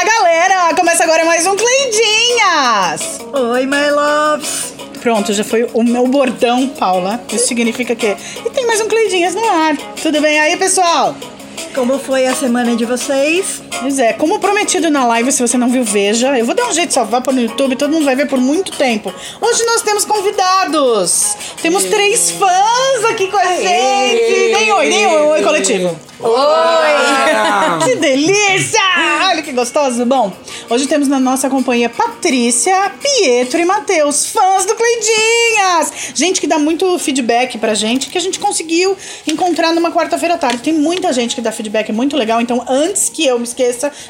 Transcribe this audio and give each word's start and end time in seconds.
Olá, 0.00 0.08
galera! 0.08 0.74
Começa 0.74 1.04
agora 1.04 1.26
mais 1.26 1.46
um 1.46 1.54
Cleidinhas! 1.54 3.20
Oi, 3.34 3.66
my 3.66 3.90
loves! 3.90 4.72
Pronto, 5.02 5.30
já 5.30 5.44
foi 5.44 5.68
o 5.74 5.82
meu 5.82 6.06
bordão, 6.06 6.68
Paula. 6.68 7.20
Isso 7.30 7.48
significa 7.48 7.94
que. 7.94 8.16
E 8.46 8.48
tem 8.48 8.66
mais 8.66 8.80
um 8.80 8.88
Cleidinhas 8.88 9.34
no 9.34 9.46
ar. 9.46 9.76
Tudo 10.00 10.22
bem 10.22 10.40
aí, 10.40 10.56
pessoal? 10.56 11.14
Como 11.74 11.98
foi 11.98 12.26
a 12.26 12.34
semana 12.34 12.74
de 12.74 12.86
vocês? 12.86 13.62
Pois 13.78 13.98
é, 13.98 14.12
como 14.12 14.38
prometido 14.38 14.90
na 14.90 15.04
live, 15.06 15.30
se 15.32 15.40
você 15.40 15.56
não 15.56 15.68
viu, 15.68 15.84
veja. 15.84 16.38
Eu 16.38 16.44
vou 16.44 16.54
dar 16.54 16.68
um 16.68 16.72
jeito 16.72 16.88
de 16.88 16.94
salvar 16.94 17.22
para 17.22 17.32
no 17.32 17.40
YouTube, 17.40 17.76
todo 17.76 17.90
mundo 17.90 18.04
vai 18.04 18.16
ver 18.16 18.26
por 18.26 18.38
muito 18.38 18.72
tempo. 18.72 19.12
Hoje 19.40 19.64
nós 19.64 19.82
temos 19.82 20.04
convidados. 20.04 21.36
Temos 21.62 21.84
três 21.84 22.30
fãs 22.32 23.04
aqui 23.10 23.28
com 23.28 23.36
a 23.36 23.44
gente. 23.44 24.52
Deem 24.54 24.72
oi, 24.72 25.06
oi, 25.06 25.06
oi 25.06 25.42
coletivo. 25.42 26.10
Oi! 26.22 27.84
que 27.86 27.96
delícia! 27.96 28.80
Olha 29.30 29.42
que 29.42 29.52
gostoso. 29.52 30.04
Bom, 30.04 30.30
hoje 30.68 30.86
temos 30.86 31.08
na 31.08 31.18
nossa 31.18 31.48
companhia 31.48 31.88
Patrícia, 31.88 32.92
Pietro 33.00 33.58
e 33.58 33.64
Matheus, 33.64 34.26
fãs 34.26 34.66
do 34.66 34.74
Cleidinhas. 34.74 36.12
Gente 36.14 36.40
que 36.40 36.46
dá 36.46 36.58
muito 36.58 36.98
feedback 36.98 37.56
pra 37.56 37.72
gente, 37.74 38.10
que 38.10 38.18
a 38.18 38.20
gente 38.20 38.38
conseguiu 38.38 38.94
encontrar 39.26 39.72
numa 39.72 39.90
quarta-feira 39.90 40.34
à 40.34 40.38
tarde. 40.38 40.58
Tem 40.58 40.74
muita 40.74 41.10
gente 41.12 41.34
que 41.34 41.40
dá 41.40 41.50
feedback 41.50 41.90
muito 41.90 42.16
legal, 42.16 42.40
então 42.40 42.62
antes 42.68 43.08
que 43.08 43.24
eu 43.24 43.38
me 43.38 43.44
esqueça, 43.44 43.59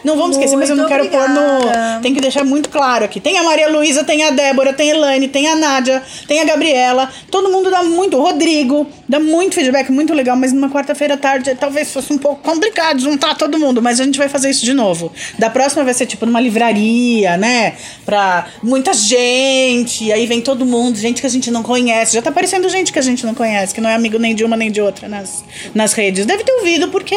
não 0.05 0.17
vamos 0.17 0.37
esquecer, 0.37 0.57
mas 0.57 0.71
eu 0.71 0.77
não 0.77 0.87
quero 0.87 1.09
pôr 1.09 1.29
no. 1.29 2.01
Tem 2.03 2.15
que 2.15 2.21
deixar 2.21 2.45
muito 2.45 2.69
claro 2.69 3.05
aqui. 3.05 3.21
Tem 3.21 3.39
a 3.39 3.43
Maria 3.43 3.69
Luísa, 3.69 4.05
tem 4.05 4.25
a 4.25 4.31
Débora, 4.31 4.73
tem 4.73 4.93
a 4.93 4.95
Elaine, 4.95 5.29
tem 5.29 5.49
a 5.49 5.57
Nádia, 5.57 6.03
tem 6.27 6.41
a 6.41 6.45
Gabriela. 6.45 7.11
Todo 7.31 7.51
mundo 7.51 7.71
dá 7.71 7.83
muito. 7.83 8.17
O 8.17 8.23
Rodrigo 8.23 8.87
dá 9.09 9.19
muito 9.19 9.55
feedback, 9.55 9.91
muito 9.91 10.15
legal, 10.15 10.37
mas 10.37 10.53
numa 10.53 10.71
quarta-feira 10.71 11.15
à 11.15 11.17
tarde 11.17 11.55
talvez 11.59 11.93
fosse 11.93 12.13
um 12.13 12.19
pouco 12.19 12.43
complicado 12.43 13.01
juntar 13.01 13.35
todo 13.35 13.59
mundo, 13.59 13.83
mas 13.83 14.01
a 14.01 14.05
gente 14.05 14.19
vai 14.19 14.29
fazer 14.29 14.51
isso 14.51 14.65
de 14.65 14.73
novo. 14.73 15.13
Da 15.39 15.51
próxima 15.51 15.85
vai 15.85 15.95
ser 15.95 16.07
tipo 16.07 16.25
numa 16.27 16.41
livraria, 16.41 17.37
né? 17.37 17.75
Pra 18.05 18.47
muita 18.63 18.93
gente, 18.93 20.05
e 20.05 20.13
aí 20.13 20.27
vem 20.27 20.41
todo 20.41 20.65
mundo, 20.65 20.97
gente 20.97 21.21
que 21.21 21.27
a 21.27 21.31
gente 21.31 21.51
não 21.51 21.63
conhece. 21.63 22.15
Já 22.15 22.23
tá 22.23 22.31
aparecendo 22.31 22.69
gente 22.69 22.93
que 22.93 22.99
a 22.99 23.03
gente 23.03 23.25
não 23.27 23.35
conhece, 23.35 23.75
que 23.75 23.81
não 23.81 23.91
é 23.91 23.95
amigo 23.95 24.19
nem 24.19 24.35
de 24.35 24.45
uma 24.45 24.57
nem 24.57 24.71
de 24.71 24.81
outra 24.81 25.09
nas, 25.09 25.45
nas 25.75 25.93
redes. 25.93 26.27
Deve 26.27 26.45
ter 26.45 26.53
ouvido 26.53 26.89
porque 26.89 27.17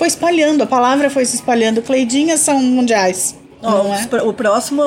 foi 0.00 0.08
espalhando, 0.08 0.62
a 0.62 0.66
palavra 0.66 1.10
foi 1.10 1.26
se 1.26 1.34
espalhando. 1.36 1.82
Cleidinhas 1.82 2.40
são 2.40 2.58
mundiais. 2.58 3.36
Ó, 3.62 3.84
não 3.84 3.94
é? 3.94 4.22
O 4.22 4.32
próximo, 4.32 4.82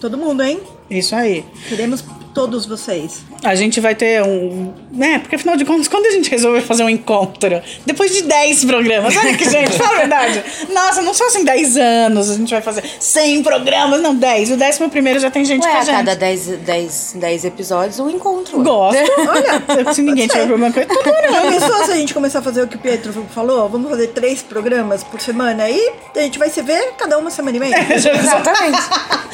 todo 0.00 0.16
mundo, 0.16 0.42
hein? 0.42 0.58
Isso 0.88 1.14
aí. 1.14 1.44
Queremos 1.68 2.02
todos 2.34 2.66
vocês. 2.66 3.24
A 3.42 3.54
gente 3.54 3.80
vai 3.80 3.94
ter 3.94 4.22
um. 4.22 4.72
Né? 4.90 5.20
Porque 5.20 5.36
afinal 5.36 5.56
de 5.56 5.64
contas, 5.64 5.88
quando 5.88 6.06
a 6.06 6.10
gente 6.10 6.30
resolveu 6.30 6.60
fazer 6.62 6.82
um 6.84 6.88
encontro, 6.88 7.62
depois 7.86 8.12
de 8.12 8.22
10 8.22 8.64
programas, 8.64 9.16
olha 9.16 9.34
que 9.36 9.48
gente, 9.48 9.72
fala 9.78 9.94
a 9.94 9.98
verdade. 9.98 10.44
Nossa, 10.72 11.02
não 11.02 11.14
só 11.14 11.26
assim 11.26 11.44
10 11.44 11.76
anos 11.76 12.30
a 12.30 12.34
gente 12.34 12.50
vai 12.50 12.60
fazer 12.60 12.84
100 12.98 13.42
programas, 13.42 14.02
não, 14.02 14.14
10. 14.14 14.50
O 14.52 14.56
décimo 14.56 14.90
primeiro 14.90 15.20
já 15.20 15.30
tem 15.30 15.44
gente 15.44 15.64
Ué, 15.64 15.70
com 15.70 15.76
a 15.76 15.80
a 15.80 15.84
gente. 15.84 15.96
cada 15.96 16.16
10, 16.16 16.46
10, 16.58 17.12
10 17.16 17.44
episódios, 17.44 17.98
um 18.00 18.10
encontro. 18.10 18.62
Gosto. 18.62 18.98
Olha, 19.78 19.94
se 19.94 20.02
ninguém 20.02 20.26
tiver 20.26 20.46
problema 20.46 20.72
com 20.72 20.80
isso, 20.80 21.32
Já 21.32 21.40
pensou 21.42 21.84
se 21.84 21.92
a 21.92 21.96
gente 21.96 22.12
começar 22.12 22.40
a 22.40 22.42
fazer 22.42 22.62
o 22.62 22.68
que 22.68 22.76
o 22.76 22.78
Pietro 22.78 23.12
falou? 23.30 23.68
Vamos 23.68 23.88
fazer 23.88 24.08
três 24.08 24.42
programas 24.42 25.04
por 25.04 25.20
semana 25.20 25.64
aí 25.64 25.92
a 26.16 26.20
gente 26.20 26.38
vai 26.38 26.48
se 26.48 26.62
ver 26.62 26.92
cada 26.96 27.18
uma 27.18 27.30
semana 27.30 27.56
e 27.56 27.60
meia. 27.60 27.76
Exatamente. 27.92 28.78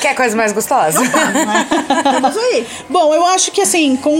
Quer 0.01 0.15
coisa 0.15 0.37
mais 0.37 0.53
gostosa? 0.53 0.99
Estamos 1.05 2.37
aí. 2.37 2.67
Bom, 2.91 3.15
eu 3.15 3.25
acho 3.27 3.53
que 3.53 3.61
assim, 3.61 3.97
com... 3.97 4.11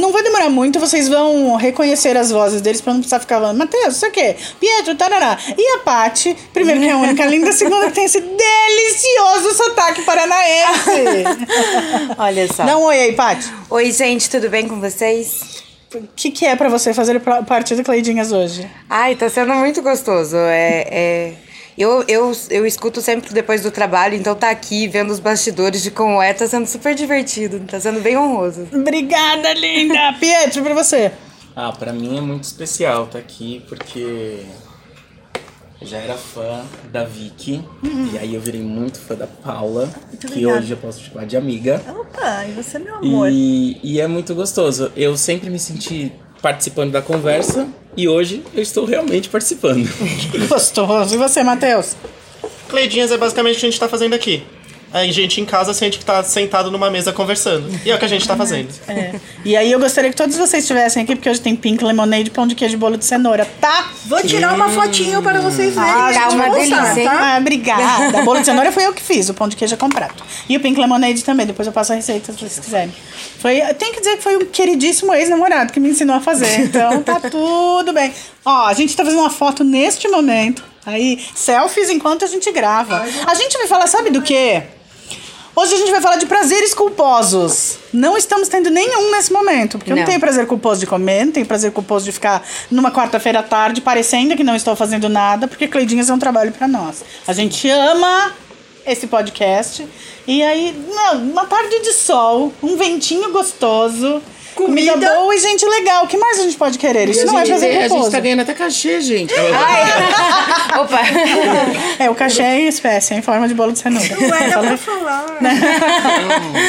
não 0.00 0.10
vai 0.10 0.22
demorar 0.22 0.48
muito, 0.48 0.80
vocês 0.80 1.08
vão 1.08 1.56
reconhecer 1.56 2.16
as 2.16 2.30
vozes 2.30 2.62
deles 2.62 2.80
pra 2.80 2.94
não 2.94 3.00
precisar 3.00 3.20
ficar 3.20 3.34
falando, 3.34 3.58
Matheus, 3.58 3.96
isso 3.96 4.06
aqui, 4.06 4.34
Pietro, 4.58 4.94
tarará. 4.94 5.38
E 5.56 5.76
a 5.76 5.78
Paty, 5.80 6.34
primeiro 6.52 6.80
que 6.80 6.86
é 6.86 6.92
a 6.92 6.96
única 6.96 7.26
linda, 7.26 7.52
segundo 7.52 7.86
que 7.88 7.92
tem 7.92 8.04
esse 8.04 8.20
delicioso 8.20 9.54
sotaque 9.54 10.02
paranaense. 10.02 11.24
Olha 12.16 12.52
só. 12.52 12.64
Dá 12.64 12.78
um 12.78 12.84
oi 12.84 12.98
aí, 12.98 13.12
Paty. 13.12 13.52
Oi, 13.68 13.92
gente, 13.92 14.30
tudo 14.30 14.48
bem 14.48 14.66
com 14.66 14.80
vocês? 14.80 15.62
O 15.94 16.08
que, 16.16 16.30
que 16.30 16.46
é 16.46 16.56
pra 16.56 16.68
você 16.68 16.94
fazer 16.94 17.20
parte 17.20 17.74
do 17.74 17.84
Cleidinhas 17.84 18.32
hoje? 18.32 18.68
Ai, 18.88 19.14
tá 19.14 19.28
sendo 19.28 19.52
muito 19.54 19.82
gostoso. 19.82 20.36
É, 20.36 20.86
é... 20.90 21.32
Eu, 21.76 22.04
eu, 22.06 22.32
eu 22.50 22.64
escuto 22.66 23.00
sempre 23.00 23.32
depois 23.34 23.62
do 23.62 23.70
trabalho, 23.70 24.14
então 24.14 24.34
tá 24.34 24.50
aqui 24.50 24.86
vendo 24.86 25.10
os 25.10 25.18
bastidores 25.18 25.82
de 25.82 25.90
como 25.90 26.22
é, 26.22 26.32
tá 26.32 26.46
sendo 26.46 26.66
super 26.66 26.94
divertido, 26.94 27.60
tá 27.60 27.80
sendo 27.80 28.00
bem 28.00 28.16
honroso. 28.16 28.68
Obrigada, 28.72 29.52
linda! 29.54 30.14
Pietro, 30.20 30.62
pra 30.62 30.74
você. 30.74 31.10
Ah, 31.56 31.72
pra 31.72 31.92
mim 31.92 32.16
é 32.16 32.20
muito 32.20 32.44
especial 32.44 33.04
estar 33.04 33.18
aqui 33.18 33.64
porque 33.68 34.44
eu 35.80 35.86
já 35.86 35.98
era 35.98 36.14
fã 36.14 36.64
da 36.90 37.04
Vicky 37.04 37.64
e 38.12 38.18
aí 38.18 38.34
eu 38.34 38.40
virei 38.40 38.62
muito 38.62 38.98
fã 38.98 39.14
da 39.14 39.26
Paula, 39.26 39.88
que 40.32 40.46
hoje 40.46 40.72
eu 40.72 40.76
posso 40.76 41.00
chamar 41.00 41.26
de 41.26 41.36
amiga. 41.36 41.82
Opa, 41.88 42.44
e 42.46 42.52
você, 42.52 42.78
meu 42.78 42.96
amor? 42.96 43.28
E, 43.30 43.78
e 43.82 44.00
é 44.00 44.06
muito 44.06 44.34
gostoso. 44.34 44.90
Eu 44.96 45.16
sempre 45.16 45.50
me 45.50 45.58
senti 45.58 46.12
participando 46.44 46.92
da 46.92 47.00
conversa 47.00 47.66
e 47.96 48.06
hoje 48.06 48.42
eu 48.54 48.62
estou 48.62 48.84
realmente 48.84 49.30
participando. 49.30 49.88
Gostoso. 50.46 51.14
E 51.14 51.16
você, 51.16 51.42
Matheus? 51.42 51.96
Cleidinhas 52.68 53.10
é 53.10 53.16
basicamente 53.16 53.56
o 53.56 53.60
que 53.60 53.66
a 53.66 53.70
gente 53.70 53.80
tá 53.80 53.88
fazendo 53.88 54.12
aqui. 54.12 54.42
A 54.94 55.04
gente 55.06 55.40
em 55.40 55.44
casa 55.44 55.74
sente 55.74 55.98
que 55.98 56.04
tá 56.04 56.22
sentado 56.22 56.70
numa 56.70 56.88
mesa 56.88 57.12
conversando. 57.12 57.68
E 57.84 57.90
é 57.90 57.94
o 57.96 57.98
que 57.98 58.04
a 58.04 58.08
gente 58.08 58.28
tá 58.28 58.36
fazendo. 58.36 58.68
É. 58.86 59.18
E 59.44 59.56
aí 59.56 59.72
eu 59.72 59.80
gostaria 59.80 60.08
que 60.08 60.14
todos 60.14 60.36
vocês 60.36 60.62
estivessem 60.62 61.02
aqui, 61.02 61.16
porque 61.16 61.28
hoje 61.28 61.40
tem 61.40 61.56
pink 61.56 61.82
lemonade, 61.82 62.30
pão 62.30 62.46
de 62.46 62.54
queijo 62.54 62.74
e 62.74 62.76
bolo 62.76 62.96
de 62.96 63.04
cenoura, 63.04 63.44
tá? 63.60 63.88
Vou 64.06 64.22
tirar 64.22 64.54
uma 64.54 64.68
fotinho 64.68 65.20
para 65.20 65.40
vocês 65.40 65.74
verem. 65.74 65.90
Ah, 65.90 66.10
tá 66.12 66.28
uma 66.28 66.48
delícia, 66.48 67.04
tá? 67.06 67.34
Ah, 67.34 67.38
obrigada. 67.40 68.22
Bolo 68.22 68.38
de 68.38 68.46
cenoura 68.46 68.70
foi 68.70 68.86
eu 68.86 68.92
que 68.92 69.02
fiz, 69.02 69.28
o 69.28 69.34
pão 69.34 69.48
de 69.48 69.56
queijo 69.56 69.74
é 69.74 69.76
comprado. 69.76 70.22
E 70.48 70.56
o 70.56 70.60
Pink 70.60 70.78
Lemonade 70.78 71.24
também, 71.24 71.44
depois 71.44 71.66
eu 71.66 71.72
passo 71.72 71.92
a 71.92 71.96
receita 71.96 72.32
se 72.32 72.38
vocês 72.38 72.60
quiserem. 72.60 72.94
Foi, 73.40 73.60
tem 73.74 73.92
que 73.92 73.98
dizer 73.98 74.18
que 74.18 74.22
foi 74.22 74.36
um 74.36 74.46
queridíssimo 74.46 75.12
ex-namorado 75.12 75.72
que 75.72 75.80
me 75.80 75.88
ensinou 75.88 76.14
a 76.14 76.20
fazer, 76.20 76.60
então 76.60 77.02
tá 77.02 77.18
tudo 77.28 77.92
bem. 77.92 78.12
Ó, 78.44 78.66
a 78.66 78.74
gente 78.74 78.94
tá 78.94 79.04
fazendo 79.04 79.18
uma 79.18 79.30
foto 79.30 79.64
neste 79.64 80.06
momento, 80.06 80.62
aí, 80.86 81.20
selfies 81.34 81.90
enquanto 81.90 82.24
a 82.24 82.28
gente 82.28 82.52
grava. 82.52 83.04
A 83.26 83.34
gente 83.34 83.58
vai 83.58 83.66
falar, 83.66 83.88
sabe 83.88 84.10
do 84.10 84.22
quê? 84.22 84.62
Hoje 85.56 85.74
a 85.74 85.76
gente 85.78 85.90
vai 85.92 86.00
falar 86.00 86.16
de 86.16 86.26
prazeres 86.26 86.74
culposos. 86.74 87.78
Não 87.92 88.16
estamos 88.16 88.48
tendo 88.48 88.70
nenhum 88.70 89.12
nesse 89.12 89.32
momento, 89.32 89.78
porque 89.78 89.92
eu 89.92 89.94
não 89.96 90.02
Não. 90.02 90.06
tenho 90.08 90.18
prazer 90.18 90.46
culposo 90.48 90.80
de 90.80 90.86
comer, 90.86 91.26
não 91.26 91.32
tenho 91.32 91.46
prazer 91.46 91.70
culposo 91.70 92.04
de 92.04 92.10
ficar 92.12 92.42
numa 92.70 92.90
quarta-feira 92.90 93.38
à 93.38 93.42
tarde 93.42 93.80
parecendo 93.80 94.34
que 94.36 94.42
não 94.42 94.56
estou 94.56 94.74
fazendo 94.74 95.08
nada, 95.08 95.46
porque 95.46 95.68
Cleidinhas 95.68 96.10
é 96.10 96.14
um 96.14 96.18
trabalho 96.18 96.50
pra 96.50 96.66
nós. 96.66 97.04
A 97.26 97.32
gente 97.32 97.68
ama 97.68 98.32
esse 98.84 99.06
podcast. 99.06 99.86
E 100.26 100.42
aí, 100.42 100.74
não, 100.92 101.22
uma 101.22 101.46
tarde 101.46 101.80
de 101.82 101.92
sol, 101.92 102.52
um 102.60 102.76
ventinho 102.76 103.30
gostoso, 103.30 104.20
comida, 104.54 104.92
Comida. 104.92 105.14
boa 105.14 105.34
e 105.34 105.38
gente 105.38 105.66
legal. 105.66 106.04
O 106.04 106.08
que 106.08 106.16
mais 106.16 106.38
a 106.38 106.42
gente 106.42 106.56
pode 106.56 106.78
querer? 106.78 107.08
Isso 107.08 107.26
não 107.26 107.38
é 107.38 107.44
prazer 107.44 107.82
a 107.82 107.88
gente 107.88 108.10
tá 108.10 108.20
ganhando 108.20 108.40
até 108.40 108.54
cachê, 108.54 109.00
gente. 109.00 109.34
Opa! 110.80 111.00
É, 111.98 112.08
o 112.10 112.14
cachê 112.14 112.42
é 112.42 112.60
em 112.60 112.68
espécie, 112.68 113.14
é 113.14 113.18
em 113.18 113.22
forma 113.22 113.46
de 113.46 113.54
bolo 113.54 113.72
de 113.72 113.78
cenoura. 113.78 114.08
Não 114.16 114.36
era 114.36 114.58
pra 114.60 114.76
falar. 114.76 115.26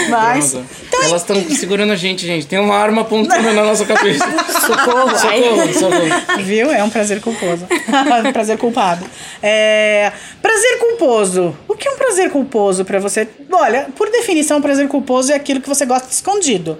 Mas, 0.09 0.51
Droga. 0.51 0.67
então, 0.87 1.03
Elas 1.03 1.21
estão 1.21 1.49
segurando 1.55 1.93
a 1.93 1.95
gente, 1.95 2.25
gente. 2.25 2.47
Tem 2.47 2.59
uma 2.59 2.75
arma 2.75 3.01
apontando 3.01 3.53
na 3.53 3.63
nossa 3.63 3.85
cabeça. 3.85 4.25
Socorro! 4.61 5.15
Ai. 5.27 5.43
Socorro, 5.43 5.73
socorro. 5.73 6.43
Viu? 6.43 6.71
É 6.71 6.83
um 6.83 6.89
prazer 6.89 7.21
culposo. 7.21 7.67
prazer 8.33 8.57
culpado. 8.57 9.05
É, 9.41 10.11
prazer 10.41 10.79
culposo. 10.79 11.55
O 11.67 11.75
que 11.75 11.87
é 11.87 11.91
um 11.91 11.97
prazer 11.97 12.29
culposo 12.29 12.85
pra 12.85 12.99
você? 12.99 13.27
Olha, 13.51 13.87
por 13.95 14.09
definição, 14.09 14.61
prazer 14.61 14.87
culposo 14.87 15.31
é 15.31 15.35
aquilo 15.35 15.61
que 15.61 15.69
você 15.69 15.85
gosta 15.85 16.07
escondido. 16.11 16.77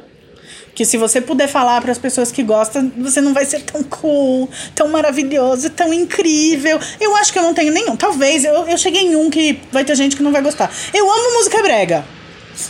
Que 0.76 0.86
se 0.86 0.98
você 0.98 1.20
puder 1.20 1.48
falar 1.48 1.82
para 1.82 1.92
as 1.92 1.98
pessoas 1.98 2.32
que 2.32 2.44
gostam, 2.44 2.92
você 2.98 3.22
não 3.22 3.34
vai 3.34 3.46
ser 3.46 3.62
tão 3.62 3.82
cool, 3.82 4.48
tão 4.76 4.90
maravilhoso, 4.90 5.72
tão 5.72 5.92
incrível. 5.94 6.80
Eu 7.00 7.16
acho 7.16 7.34
que 7.34 7.40
eu 7.40 7.44
não 7.44 7.54
tenho 7.54 7.74
nenhum. 7.74 7.96
Talvez, 7.96 8.44
eu, 8.44 8.68
eu 8.68 8.78
cheguei 8.78 9.04
em 9.04 9.16
um 9.16 9.30
que 9.30 9.60
vai 9.72 9.84
ter 9.84 9.96
gente 9.96 10.16
que 10.16 10.22
não 10.22 10.32
vai 10.32 10.42
gostar. 10.42 10.70
Eu 10.94 11.10
amo 11.10 11.34
música 11.34 11.62
brega. 11.64 12.06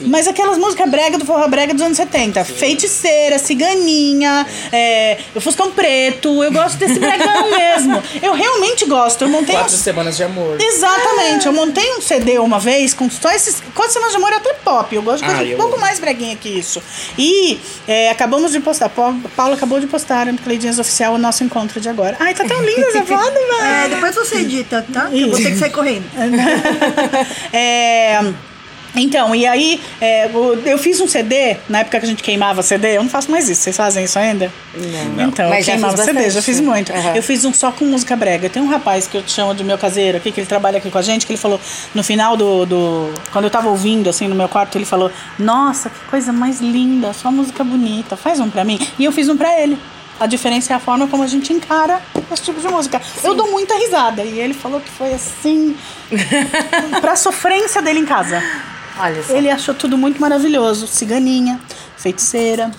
Mas 0.02 0.28
aquelas 0.28 0.58
músicas 0.58 0.90
brega 0.90 1.18
do 1.18 1.26
forró 1.26 1.48
brega 1.48 1.74
dos 1.74 1.82
anos 1.82 1.98
70. 1.98 2.44
Feiticeira, 2.44 3.38
ciganinha, 3.40 4.46
é, 4.72 5.18
o 5.36 5.40
Fuscão 5.42 5.72
Preto. 5.72 6.44
Eu 6.44 6.52
gosto 6.52 6.78
desse 6.78 7.00
bregão 7.00 7.50
mesmo. 7.56 8.02
Eu 8.22 8.34
realmente 8.34 8.86
gosto. 8.86 9.24
Eu 9.24 9.30
montei 9.30 9.56
Quatro 9.56 9.74
um... 9.76 9.78
semanas 9.78 10.18
de 10.18 10.24
amor. 10.24 10.58
Exatamente. 10.62 11.46
Eu 11.46 11.54
montei 11.54 11.94
um 11.94 12.02
CD 12.02 12.40
uma 12.40 12.60
vez 12.60 12.94
com 12.94 13.10
só 13.10 13.32
esses... 13.32 13.62
Quatro 13.74 13.94
semanas 13.94 14.12
de 14.14 14.18
amor 14.18 14.32
é 14.34 14.36
até 14.38 14.54
pop. 14.56 14.96
Eu 14.96 15.02
gosto 15.02 15.24
de 15.24 15.30
Ah, 15.32 15.36
coisa 15.36 15.50
um 15.50 15.52
eu 15.54 15.58
pouco 15.58 15.74
amo. 15.74 15.82
mais 15.82 16.00
breguinha 16.00 16.36
que 16.36 16.50
isso. 16.50 16.82
E 17.18 17.60
é, 17.88 18.10
acabamos 18.10 18.52
de 18.52 18.60
postar. 18.60 18.90
Pa- 18.90 19.16
Paula 19.36 19.56
acabou 19.56 19.80
de 19.80 19.88
postar 19.88 20.26
no 20.28 20.38
Cleidinhas 20.40 20.80
Oficial 20.80 21.14
o 21.14 21.18
nosso 21.18 21.44
encontro 21.44 21.80
de 21.80 21.90
agora. 21.90 22.16
Ai, 22.20 22.34
tá 22.34 22.44
tão 22.46 22.62
linda 22.64 22.88
essa 22.88 23.04
foto, 23.04 23.32
velho. 23.34 23.62
É, 23.64 23.88
depois 23.90 24.16
você 24.16 24.38
edita, 24.38 24.86
tá? 24.92 25.06
Que 25.08 25.22
eu 25.22 25.30
vou 25.30 25.38
ter 25.38 25.52
que 25.52 25.58
sair 25.58 25.72
correndo. 25.72 26.06
é, 27.54 28.20
Então, 28.96 29.36
e 29.36 29.46
aí, 29.46 29.82
é, 30.00 30.30
eu 30.66 30.78
fiz 30.78 31.00
um 31.00 31.08
CD, 31.08 31.58
na 31.68 31.80
época 31.80 32.00
que 32.00 32.06
a 32.06 32.10
gente 32.10 32.24
queimava 32.24 32.64
CD, 32.64 32.98
eu 32.98 33.04
não 33.04 33.10
faço 33.10 33.30
mais 33.30 33.50
isso, 33.50 33.62
vocês 33.62 33.76
fazem 33.76 34.06
isso 34.06 34.18
ainda? 34.18 34.52
Não. 35.16 35.28
Então, 35.28 35.50
Mas 35.50 35.68
eu 35.68 35.74
queimava 35.74 35.98
fiz 35.98 36.06
CD, 36.06 36.30
já 36.30 36.42
fiz 36.42 36.60
muito. 36.60 36.94
Aham. 36.94 37.16
Eu 37.16 37.24
fiz 37.24 37.46
um 37.46 37.54
só 37.54 37.72
com 37.72 37.86
música 37.86 38.16
brega. 38.16 38.50
Tem 38.50 38.62
um 38.62 38.68
rapaz 38.68 39.08
que 39.08 39.18
eu 39.18 39.24
chamo 39.26 39.54
de 39.54 39.64
meu 39.64 39.78
caseiro 39.78 40.18
aqui, 40.18 40.32
que 40.32 40.40
ele 40.40 40.48
trabalha 40.48 40.78
aqui 40.78 40.90
com 40.90 40.98
a 40.98 41.02
gente, 41.02 41.26
que 41.26 41.34
ele 41.34 41.40
falou, 41.40 41.60
no 41.94 42.04
final 42.04 42.38
do. 42.38 42.66
do 42.66 43.14
quando 43.32 43.46
eu 43.46 43.52
tava 43.52 43.70
ouvindo, 43.70 44.10
assim, 44.10 44.28
no 44.28 44.36
meu 44.36 44.48
quarto, 44.48 44.78
ele 44.78 44.86
falou: 44.86 45.12
Nossa, 45.38 45.90
que 45.90 46.00
coisa 46.10 46.32
mais 46.32 46.62
linda, 46.62 47.14
só 47.14 47.32
música 47.32 47.64
bonita, 47.64 48.16
faz 48.16 48.40
um 48.40 48.50
pra 48.50 48.64
mim. 48.64 48.80
E 48.98 49.06
eu 49.06 49.12
fiz 49.12 49.30
um 49.30 49.38
pra 49.38 49.60
ele. 49.60 49.78
A 50.18 50.28
diferença 50.28 50.72
é 50.72 50.76
a 50.76 50.80
forma 50.80 51.08
como 51.08 51.24
a 51.24 51.28
gente 51.28 51.52
encara 51.52 52.02
esse 52.32 52.44
tipo 52.44 52.62
de 52.62 52.68
música. 52.70 53.02
Eu 53.22 53.34
dou 53.34 53.52
muita 53.52 53.76
risada. 53.76 54.24
E 54.24 54.40
ele 54.40 54.54
falou 54.54 54.80
que 54.80 54.90
foi 54.90 55.14
assim. 55.14 55.76
pra 57.02 57.18
sofrência 57.18 57.82
dele 57.82 58.00
em 58.00 58.06
casa. 58.06 58.42
Ele 59.38 59.50
achou 59.50 59.74
tudo 59.76 59.98
muito 59.98 60.20
maravilhoso. 60.20 60.88
Ciganinha, 60.88 61.60
feiticeira. 61.98 62.72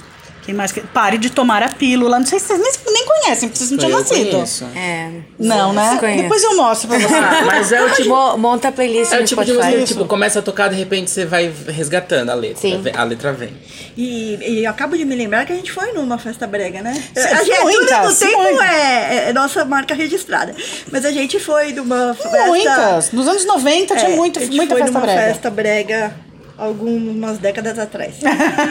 Quem 0.47 0.55
mais? 0.55 0.71
que- 0.73 0.81
Pare 0.81 1.19
de 1.19 1.29
tomar 1.29 1.63
a 1.63 1.69
pílula. 1.69 2.19
Não 2.19 2.25
sei 2.27 2.39
se 2.39 2.47
vocês 2.47 2.61
nem, 2.61 2.73
nem 2.95 3.05
conhecem, 3.05 3.49
porque 3.49 3.59
vocês 3.59 3.71
não 3.73 3.79
tinham 3.79 3.99
nascido. 3.99 4.31
conheço. 4.31 4.65
É. 4.77 5.11
Não, 5.39 5.73
né? 5.73 5.97
Conheço. 5.99 6.23
Depois 6.23 6.43
eu 6.45 6.57
mostro 6.57 6.89
pra 6.89 6.99
você. 6.99 7.15
Ah, 7.15 7.43
mas 7.45 7.73
é 7.73 7.83
o 7.83 7.91
tipo. 7.93 8.09
Mo- 8.09 8.37
Monta 8.39 8.69
a 8.69 8.73
playlist 8.73 9.13
É 9.13 9.21
o 9.21 9.25
tipo 9.25 9.45
de 9.45 9.53
música 9.53 9.83
tipo, 9.85 10.05
começa 10.07 10.39
a 10.39 10.43
tocar, 10.43 10.69
de 10.69 10.77
repente 10.77 11.11
você 11.11 11.27
vai 11.27 11.53
resgatando 11.69 12.31
a 12.31 12.35
letra. 12.35 12.61
Sim. 12.61 12.83
A 12.95 13.03
letra 13.05 13.33
vem. 13.33 13.51
E, 13.97 14.37
e 14.41 14.65
eu 14.65 14.71
acabo 14.71 14.97
de 14.97 15.05
me 15.05 15.17
lembrar 15.17 15.45
que 15.47 15.53
a 15.53 15.57
gente 15.57 15.73
foi 15.73 15.93
numa 15.93 16.17
festa 16.19 16.47
brega, 16.47 16.81
né? 16.81 16.95
Sim, 17.15 17.21
a 17.21 17.43
gente, 17.43 17.61
muitas, 17.63 18.19
tudo 18.19 18.27
no 18.31 18.33
tempo 18.33 18.63
é, 18.63 19.29
é 19.31 19.33
nossa 19.33 19.65
marca 19.65 19.95
registrada. 19.95 20.55
Mas 20.93 21.05
a 21.05 21.11
gente 21.11 21.41
foi 21.41 21.73
numa 21.73 22.15
festa. 22.15 22.47
Muitas. 22.47 23.11
Nos 23.13 23.27
anos 23.27 23.45
90 23.45 23.97
tinha 23.97 24.11
é, 24.11 24.17
muito, 24.17 24.39
a 24.39 24.43
gente 24.43 24.55
muita 24.57 24.75
foi 24.75 24.83
festa 24.83 24.99
numa 24.99 25.07
brega. 25.13 25.21
festa 25.33 25.51
brega 25.51 26.15
algumas 26.59 27.39
décadas 27.39 27.79
atrás. 27.79 28.17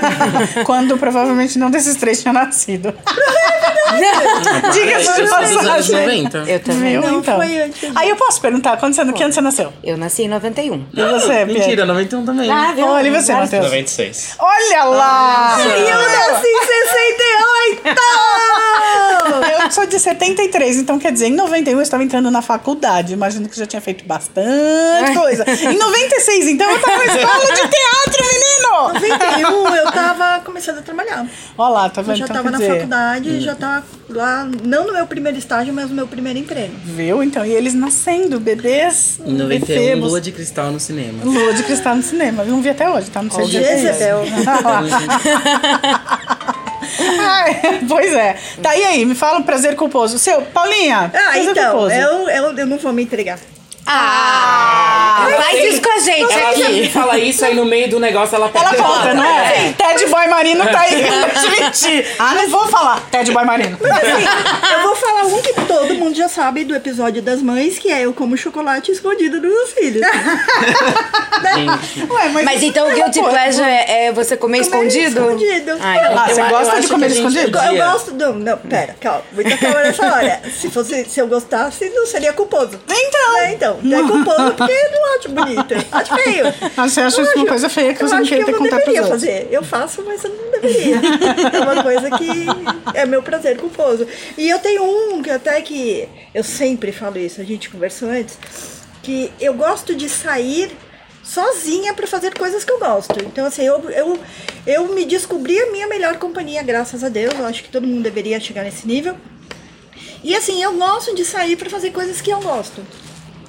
Quando 0.66 0.98
provavelmente 0.98 1.58
não 1.60 1.70
desses 1.70 1.96
três 1.96 2.22
tinha 2.22 2.34
nascido. 2.34 2.94
Diga-se 4.74 5.22
de 5.22 5.30
passagem. 5.30 5.96
90. 5.96 6.38
Eu 6.48 6.60
também. 6.60 6.92
Viu? 7.00 7.02
Não, 7.02 7.20
então. 7.20 7.38
foi 7.38 7.62
antes. 7.62 7.96
Aí 7.96 8.10
eu 8.10 8.16
posso 8.16 8.42
perguntar, 8.42 8.78
quando 8.78 8.94
você, 8.94 9.14
que 9.14 9.24
ano 9.24 9.34
você 9.34 9.42
nasceu? 9.42 9.74
Eu 9.84 9.98
nasci 9.98 10.24
em 10.24 10.28
91. 10.28 10.86
E 10.94 11.04
você, 11.04 11.28
Pedro? 11.28 11.54
Mentira, 11.54 11.86
91 11.86 12.26
também. 12.26 12.50
Ah, 12.50 12.74
viu? 12.76 12.88
Olha, 12.88 13.08
e 13.08 13.12
você, 13.12 13.34
Matheus? 13.34 13.64
96. 13.66 14.36
Olha 14.40 14.84
lá! 14.86 15.58
E 15.60 15.90
eu 15.90 15.98
nasci 15.98 16.48
em 16.48 16.66
68! 16.66 17.55
Eu 19.64 19.72
sou 19.72 19.86
de 19.86 20.00
73, 20.00 20.78
então 20.78 21.00
quer 21.00 21.12
dizer, 21.12 21.28
em 21.28 21.36
91 21.36 21.78
eu 21.78 21.82
estava 21.82 22.04
entrando 22.04 22.30
na 22.30 22.42
faculdade. 22.42 23.14
Imagino 23.14 23.50
que 23.50 23.58
já 23.58 23.66
tinha 23.66 23.82
feito 23.82 24.06
bastante 24.06 25.14
coisa. 25.18 25.44
Em 25.50 25.78
96, 25.78 26.48
então 26.48 26.70
eu 26.70 26.76
estava 26.78 26.98
na 27.06 27.16
escola 27.16 27.46
de 27.46 27.62
teatro, 27.62 28.26
menino! 28.26 28.56
91 28.94 29.76
eu 29.76 29.92
tava 29.92 30.42
começando 30.44 30.80
a 30.80 30.82
trabalhar. 30.82 31.26
Olha 31.58 31.70
lá, 31.74 31.90
tá 31.90 32.02
Eu 32.02 32.06
vendo? 32.06 32.18
já 32.18 32.26
Então, 32.26 32.36
tava 32.36 32.50
quer 32.50 32.52
na 32.52 32.58
dizer, 32.60 32.74
faculdade, 32.74 33.40
já 33.42 33.56
tava 33.56 33.84
lá, 34.10 34.48
não 34.64 34.86
no 34.88 34.94
meu 34.94 35.08
primeiro 35.08 35.38
estágio, 35.38 35.74
mas 35.74 35.90
no 35.90 35.96
meu 35.96 36.08
primeiro 36.08 36.38
emprego. 36.40 36.74
Viu? 36.84 37.24
Então, 37.24 37.46
e 37.46 37.52
eles 37.52 37.74
nascendo, 37.74 38.40
bebês. 38.40 39.20
Em 39.26 39.34
91, 39.34 39.56
efebos. 39.56 40.10
Lua 40.10 40.22
de 40.22 40.32
Cristal 40.32 40.72
no 40.72 40.80
cinema. 40.80 41.24
Lua 41.24 41.54
de 41.54 41.64
cristal 41.64 41.96
no 41.96 42.04
cinema. 42.04 42.44
Eu 42.44 42.50
não 42.52 42.62
vi 42.62 42.70
até 42.70 42.90
hoje, 42.90 43.10
tá? 43.10 43.22
Não 43.22 43.32
sei 43.32 43.48
que 43.48 43.58
é. 43.58 43.78
Jezebel. 43.78 44.24
Ai, 47.00 47.82
pois 47.88 48.14
é. 48.14 48.38
Tá, 48.62 48.76
e 48.76 48.84
aí? 48.84 49.06
Me 49.06 49.16
fala 49.16 49.40
um 49.40 49.44
prazer 49.44 49.76
culposo. 49.76 50.18
Seu, 50.20 50.42
Paulinha, 50.42 51.12
Ah, 51.14 51.38
então, 51.40 51.90
eu, 51.90 52.30
eu, 52.30 52.58
eu 52.58 52.66
não 52.66 52.78
vou 52.78 52.94
me 52.94 53.04
entregar. 53.04 53.40
Ah! 53.88 55.28
Faz 55.38 55.64
isso 55.64 55.82
com 55.82 55.90
a 55.92 56.00
gente 56.00 56.34
Ela 56.34 56.50
aqui. 56.52 56.90
fala 56.90 57.18
isso, 57.20 57.46
aí 57.46 57.56
no 57.56 57.66
meio 57.66 57.90
do 57.90 58.00
negócio 58.00 58.36
ela 58.36 58.50
Ela 58.54 58.70
pega- 58.72 58.84
conta, 58.84 59.14
não 59.14 59.24
é? 59.24 59.74
Ted 59.78 60.06
Boy 60.08 60.28
Marino 60.28 60.66
tá 60.66 60.82
aí. 60.82 61.04
Mentir. 61.60 62.06
Ah, 62.20 62.34
não 62.36 62.50
vou 62.50 62.68
falar. 62.68 63.02
Ted 63.12 63.32
Boy 63.32 63.46
Marino. 63.46 63.78
Assim, 63.82 64.74
eu 64.74 64.84
vou 64.84 64.96
falar 64.96 65.24
um 65.26 65.42
que 65.42 65.54
todo 65.54 65.94
mundo 65.96 66.16
já 66.16 66.28
sabe 66.28 66.64
do 66.64 66.76
episódio 66.76 67.22
das 67.22 67.42
mães, 67.42 67.78
que 67.80 67.92
é 67.92 68.02
eu 68.06 68.14
como 68.14 68.36
chocolate 68.38 68.92
escondido 68.92 69.40
dos 69.40 69.50
meus 69.52 69.72
filhos. 69.74 70.02
Gente, 71.56 72.12
Ué, 72.12 72.30
Mas 72.44 72.64
então 72.64 72.90
o 72.90 72.94
guilty 72.94 73.20
Pô, 73.20 73.30
pleasure 73.30 73.66
é, 73.70 74.06
é 74.08 74.12
você 74.12 74.36
comer 74.38 74.60
escondido? 74.62 75.20
escondido. 75.22 75.72
Ah, 75.82 75.96
então 75.98 76.18
Ah, 76.18 76.28
você 76.28 76.42
eu- 76.42 76.50
gosta 76.50 76.76
eu 76.76 76.82
de 76.82 76.88
comer 76.88 77.10
gente 77.10 77.18
escondido? 77.20 77.58
Eu 77.60 77.76
gosto 77.78 78.12
do. 78.12 78.34
Não, 78.34 78.58
pera, 78.58 78.96
calma. 79.00 79.22
Muita 79.32 79.58
calma 79.58 79.82
nessa 79.82 80.06
hora. 80.06 80.42
Se, 80.60 80.70
fosse, 80.70 81.06
se 81.06 81.20
eu 81.20 81.28
gostasse, 81.28 81.90
não 81.90 82.06
seria 82.06 82.34
culposo. 82.34 82.80
Então. 82.90 83.34
Né, 83.36 83.54
então, 83.54 83.75
não 83.82 83.98
é 83.98 84.02
culposo 84.02 84.54
porque 84.56 84.72
eu 84.72 84.92
não 84.92 85.16
acho 85.16 85.30
bonito. 85.30 85.74
Acho 85.92 86.16
feio. 86.16 86.46
Você 86.76 87.02
acha 87.02 87.22
isso 87.22 87.32
uma 87.36 87.48
coisa 87.48 87.70
feia 87.70 87.94
que 87.94 88.04
eu 88.04 88.08
você 88.08 88.16
não 88.16 88.24
queria 88.24 88.46
que 88.46 88.52
ter 88.52 88.58
eu 88.58 88.60
não 88.60 88.70
deveria 88.70 89.04
fazer. 89.04 89.48
Eu 89.52 89.64
faço, 89.64 90.04
mas 90.06 90.24
eu 90.24 90.32
não 90.32 90.52
deveria. 90.52 90.98
É 91.54 91.60
uma 91.60 91.84
coisa 91.84 92.10
que 92.12 92.48
é 92.94 93.06
meu 93.06 93.22
prazer 93.22 93.58
culposo. 93.58 94.08
E 94.38 94.50
eu 94.50 94.60
tenho 94.60 94.84
um 94.84 95.22
que 95.22 95.30
até 95.30 95.62
que 95.62 96.08
eu 96.34 96.44
sempre 96.44 96.92
falo 96.92 97.18
isso, 97.18 97.42
a 97.42 97.44
gente 97.44 97.70
conversou 97.70 98.10
antes, 98.10 98.38
que 99.02 99.32
eu 99.40 99.54
gosto 99.54 99.96
de 99.96 100.10
sair 100.10 100.76
sozinha 101.24 101.94
para 101.94 102.06
fazer 102.06 102.38
coisas 102.38 102.64
que 102.64 102.72
eu 102.72 102.80
gosto. 102.80 103.16
Então, 103.26 103.46
assim, 103.46 103.64
eu, 103.64 103.90
eu, 103.90 104.20
eu 104.68 104.88
me 104.94 105.06
descobri 105.06 105.60
a 105.60 105.72
minha 105.72 105.88
melhor 105.88 106.18
companhia, 106.18 106.62
graças 106.62 107.04
a 107.04 107.10
Deus. 107.10 107.34
Eu 107.38 107.46
acho 107.46 107.64
que 107.64 107.70
todo 107.70 107.88
mundo 107.88 108.04
deveria 108.04 108.40
chegar 108.40 108.64
nesse 108.64 108.88
nível. 108.88 109.16
E 110.24 110.36
assim, 110.36 110.62
eu 110.62 110.74
gosto 110.74 111.16
de 111.16 111.24
sair 111.24 111.56
para 111.56 111.70
fazer 111.70 111.92
coisas 111.92 112.22
que 112.22 112.32
eu 112.32 112.40
gosto. 112.42 112.82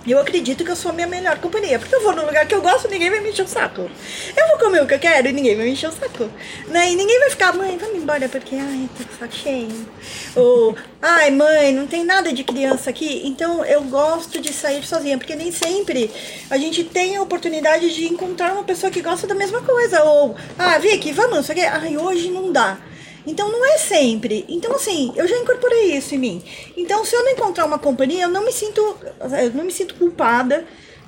Eu 0.06 0.20
acredito 0.20 0.64
que 0.64 0.70
eu 0.70 0.76
sou 0.76 0.90
a 0.90 0.94
minha 0.94 1.06
melhor 1.06 1.38
companhia. 1.38 1.78
Porque 1.78 1.94
eu 1.94 2.02
vou 2.02 2.14
num 2.14 2.24
lugar 2.24 2.46
que 2.46 2.54
eu 2.54 2.62
gosto, 2.62 2.88
ninguém 2.88 3.10
vai 3.10 3.20
me 3.20 3.30
encher 3.30 3.44
o 3.44 3.48
saco. 3.48 3.90
Eu 4.36 4.48
vou 4.48 4.58
comer 4.58 4.82
o 4.82 4.86
que 4.86 4.94
eu 4.94 4.98
quero 4.98 5.28
e 5.28 5.32
ninguém 5.32 5.56
vai 5.56 5.64
me 5.64 5.72
encher 5.72 5.88
o 5.88 5.92
saco. 5.92 6.30
Né? 6.68 6.92
E 6.92 6.96
ninguém 6.96 7.18
vai 7.18 7.30
ficar, 7.30 7.52
mãe, 7.52 7.76
vamos 7.76 7.96
embora 7.96 8.28
porque, 8.28 8.54
ai, 8.54 8.88
tô 8.96 9.04
com 9.04 9.18
saco 9.18 9.34
cheio. 9.34 9.88
Ou, 10.36 10.76
ai, 11.02 11.30
mãe, 11.30 11.72
não 11.72 11.86
tem 11.86 12.04
nada 12.04 12.32
de 12.32 12.44
criança 12.44 12.90
aqui. 12.90 13.22
Então 13.24 13.64
eu 13.64 13.82
gosto 13.82 14.40
de 14.40 14.52
sair 14.52 14.84
sozinha, 14.84 15.18
porque 15.18 15.34
nem 15.34 15.50
sempre 15.50 16.10
a 16.48 16.56
gente 16.56 16.84
tem 16.84 17.16
a 17.16 17.22
oportunidade 17.22 17.92
de 17.94 18.06
encontrar 18.06 18.52
uma 18.52 18.64
pessoa 18.64 18.90
que 18.90 19.02
gosta 19.02 19.26
da 19.26 19.34
mesma 19.34 19.60
coisa. 19.62 20.04
Ou, 20.04 20.36
ah, 20.58 20.78
Vicky, 20.78 21.12
vamos, 21.12 21.48
o 21.48 21.54
quê. 21.54 21.62
Ai, 21.62 21.96
hoje 21.96 22.30
não 22.30 22.52
dá. 22.52 22.78
Então 23.26 23.50
não 23.50 23.64
é 23.64 23.78
sempre. 23.78 24.44
Então 24.48 24.74
assim, 24.74 25.12
eu 25.16 25.26
já 25.26 25.36
incorporei 25.36 25.96
isso 25.96 26.14
em 26.14 26.18
mim. 26.18 26.44
Então 26.76 27.04
se 27.04 27.14
eu 27.14 27.24
não 27.24 27.32
encontrar 27.32 27.64
uma 27.64 27.78
companhia, 27.78 28.24
eu 28.24 28.28
não 28.28 28.44
me 28.44 28.52
sinto, 28.52 28.80
eu 29.42 29.52
não 29.52 29.64
me 29.64 29.72
sinto 29.72 29.94
culpada. 29.94 30.64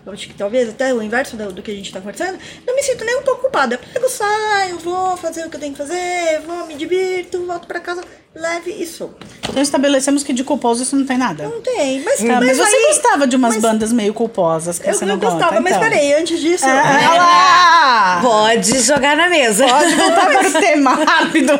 Eu 0.08 0.12
acho 0.12 0.26
que 0.26 0.34
talvez 0.34 0.68
até 0.70 0.94
o 0.94 1.02
inverso 1.02 1.36
do, 1.36 1.52
do 1.52 1.62
que 1.62 1.70
a 1.70 1.74
gente 1.74 1.86
está 1.86 2.00
conversando, 2.00 2.38
não 2.66 2.74
me 2.74 2.82
sinto 2.82 3.04
nem 3.04 3.18
um 3.18 3.22
pouco 3.22 3.42
culpada. 3.42 3.78
Eu 3.94 4.08
saio, 4.08 4.78
vou 4.78 5.16
fazer 5.18 5.44
o 5.44 5.50
que 5.50 5.56
eu 5.56 5.60
tenho 5.60 5.72
que 5.72 5.78
fazer, 5.78 6.40
vou, 6.46 6.66
me 6.66 6.74
divirto, 6.76 7.44
volto 7.44 7.66
para 7.66 7.78
casa, 7.78 8.02
leve 8.34 8.70
e 8.70 8.86
sou. 8.86 9.12
Então 9.48 9.62
estabelecemos 9.62 10.22
que 10.22 10.32
de 10.32 10.44
culposo 10.44 10.82
isso 10.82 10.94
não 10.94 11.04
tem 11.06 11.16
nada. 11.18 11.44
Não 11.44 11.60
tem, 11.62 12.02
mas, 12.02 12.18
Tá, 12.18 12.40
mas, 12.40 12.58
você 12.58 12.76
aí- 12.76 12.86
gostava 12.88 13.26
de 13.26 13.34
umas 13.34 13.54
mas 13.54 13.62
bandas 13.62 13.92
meio 13.92 14.12
culposas 14.14 14.78
que 14.78 14.88
Eu 14.88 14.94
você 14.94 15.04
não 15.06 15.14
não 15.16 15.20
conta, 15.20 15.32
gostava, 15.44 15.60
mas 15.60 15.72
então. 15.74 15.88
peraí, 15.88 16.12
antes 16.14 16.38
disso. 16.38 16.66
Lá! 16.66 18.20
Pode 18.22 18.78
jogar 18.80 19.16
na 19.16 19.28
mesa. 19.28 19.66
Pode 19.66 19.94
voltar 19.94 20.26
para 20.26 20.48
o 20.48 20.52
tema 20.60 20.94
rápido. 20.94 21.52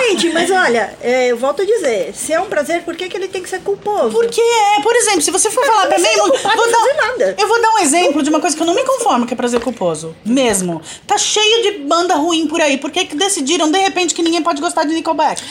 Gente, 0.00 0.30
mas 0.32 0.50
olha, 0.50 0.94
é, 1.00 1.28
eu 1.28 1.36
volto 1.36 1.62
a 1.62 1.64
dizer, 1.64 2.12
se 2.14 2.32
é 2.32 2.40
um 2.40 2.46
prazer, 2.46 2.82
por 2.82 2.94
que, 2.94 3.08
que 3.08 3.16
ele 3.16 3.28
tem 3.28 3.42
que 3.42 3.48
ser 3.48 3.60
culposo? 3.60 4.10
Porque 4.10 4.40
é, 4.40 4.80
por 4.82 4.94
exemplo, 4.94 5.22
se 5.22 5.30
você 5.30 5.50
for 5.50 5.64
falar 5.64 5.82
não 5.82 5.88
pra 5.88 5.98
mim. 5.98 6.16
vou 6.16 6.30
dar- 6.30 6.40
fazer 6.40 6.94
nada. 6.94 7.34
Eu 7.38 7.48
vou 7.48 7.60
dar 7.60 7.70
um 7.70 7.78
exemplo 7.78 8.22
de 8.22 8.28
uma 8.30 8.40
coisa 8.40 8.54
que 8.56 8.62
eu 8.62 8.66
não 8.66 8.74
me 8.74 8.84
conformo, 8.84 9.26
que 9.26 9.32
é 9.34 9.36
prazer 9.36 9.60
culposo. 9.60 10.14
Mesmo. 10.24 10.80
Tá 11.06 11.16
cheio 11.18 11.62
de 11.62 11.78
banda 11.84 12.14
ruim 12.14 12.46
por 12.46 12.60
aí. 12.60 12.76
Por 12.78 12.90
que, 12.90 13.04
que 13.06 13.16
decidiram, 13.16 13.70
de 13.70 13.78
repente, 13.78 14.14
que 14.14 14.22
ninguém 14.22 14.42
pode 14.42 14.60
gostar 14.60 14.84
de 14.84 14.92
Nickelback? 14.94 15.42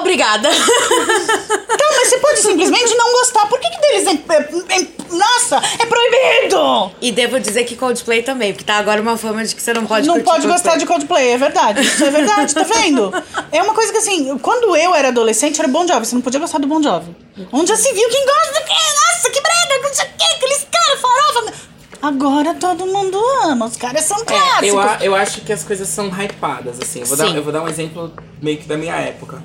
Obrigada. 0.00 0.48
Tá, 0.48 1.86
mas 1.96 2.08
você 2.08 2.18
pode 2.18 2.40
simplesmente 2.40 2.94
não 2.94 3.12
gostar. 3.12 3.46
Por 3.46 3.58
que, 3.60 3.68
que 3.70 3.80
deles 3.80 4.06
é, 4.06 4.32
é- 4.34 4.80
é- 4.82 4.86
Nossa, 5.10 5.56
é 5.78 5.86
proibido! 5.86 6.92
E 7.00 7.10
devo 7.12 7.38
dizer 7.40 7.64
que 7.64 7.76
Coldplay 7.76 8.22
também, 8.22 8.52
porque 8.52 8.64
tá 8.64 8.74
agora 8.76 9.00
uma 9.00 9.16
fama 9.16 9.44
de 9.44 9.54
que 9.54 9.62
você 9.62 9.72
não 9.72 9.86
pode 9.86 10.06
não 10.06 10.20
pode 10.20 10.46
gostar 10.46 10.70
Coldplay. 10.70 10.78
de 10.78 10.86
Coldplay, 10.86 11.28
é 11.32 11.38
verdade. 11.38 11.80
Isso 11.80 12.04
é 12.04 12.10
verdade, 12.10 12.54
tá 12.54 12.62
vendo? 12.62 13.12
É 13.52 13.62
uma 13.62 13.74
coisa 13.74 13.90
que 13.92 13.98
assim, 13.98 14.38
quando 14.38 14.76
eu 14.76 14.94
era 14.94 15.08
adolescente, 15.08 15.58
era 15.60 15.68
Bon 15.68 15.86
Jovi. 15.86 16.06
Você 16.06 16.14
não 16.14 16.22
podia 16.22 16.40
gostar 16.40 16.58
do 16.58 16.66
Bon 16.66 16.82
Jovi. 16.82 17.14
Onde 17.52 17.68
já 17.68 17.76
se 17.76 17.92
viu 17.92 18.08
quem 18.08 18.24
gosta 18.26 18.52
do 18.60 18.66
quê? 18.66 18.72
Nossa, 18.72 19.30
que 19.30 19.40
brega, 19.40 19.82
não 19.88 19.94
sei 19.94 20.04
o 20.04 20.08
quê, 20.16 20.24
aqueles 20.36 20.66
caras 20.70 21.00
farofa. 21.00 21.70
Agora 22.02 22.54
todo 22.54 22.86
mundo 22.86 23.18
ama, 23.44 23.66
os 23.66 23.76
caras 23.76 24.04
são 24.04 24.18
É, 24.20 24.24
clássicos. 24.24 24.68
eu, 24.68 24.80
a- 24.80 24.98
eu 25.02 25.14
acho 25.14 25.40
que 25.42 25.52
as 25.52 25.62
coisas 25.64 25.86
são 25.88 26.08
hypadas, 26.08 26.78
assim. 26.80 27.00
Eu 27.00 27.06
vou, 27.06 27.16
dar, 27.16 27.26
Sim. 27.26 27.36
eu 27.36 27.42
vou 27.42 27.52
dar 27.52 27.62
um 27.62 27.68
exemplo 27.68 28.12
meio 28.40 28.56
que 28.58 28.66
da 28.66 28.76
minha 28.76 28.94
época. 28.96 29.42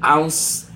Há 0.00 0.18
uns 0.18 0.66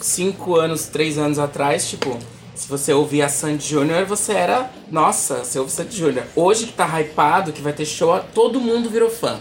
5 0.00 0.56
anos, 0.56 0.86
3 0.86 1.18
anos 1.18 1.38
atrás, 1.38 1.88
tipo, 1.88 2.18
se 2.54 2.68
você 2.68 2.92
ouvia 2.92 3.28
Sandy 3.28 3.68
Júnior, 3.68 4.06
você 4.06 4.32
era. 4.32 4.70
Nossa, 4.90 5.44
você 5.44 5.58
ouve 5.58 5.70
Sandy 5.70 5.96
Júnior. 5.96 6.24
Hoje 6.34 6.66
que 6.66 6.72
tá 6.72 6.86
hypado, 7.00 7.52
que 7.52 7.60
vai 7.60 7.72
ter 7.72 7.84
show, 7.84 8.18
todo 8.34 8.60
mundo 8.60 8.88
virou 8.88 9.10
fã. 9.10 9.38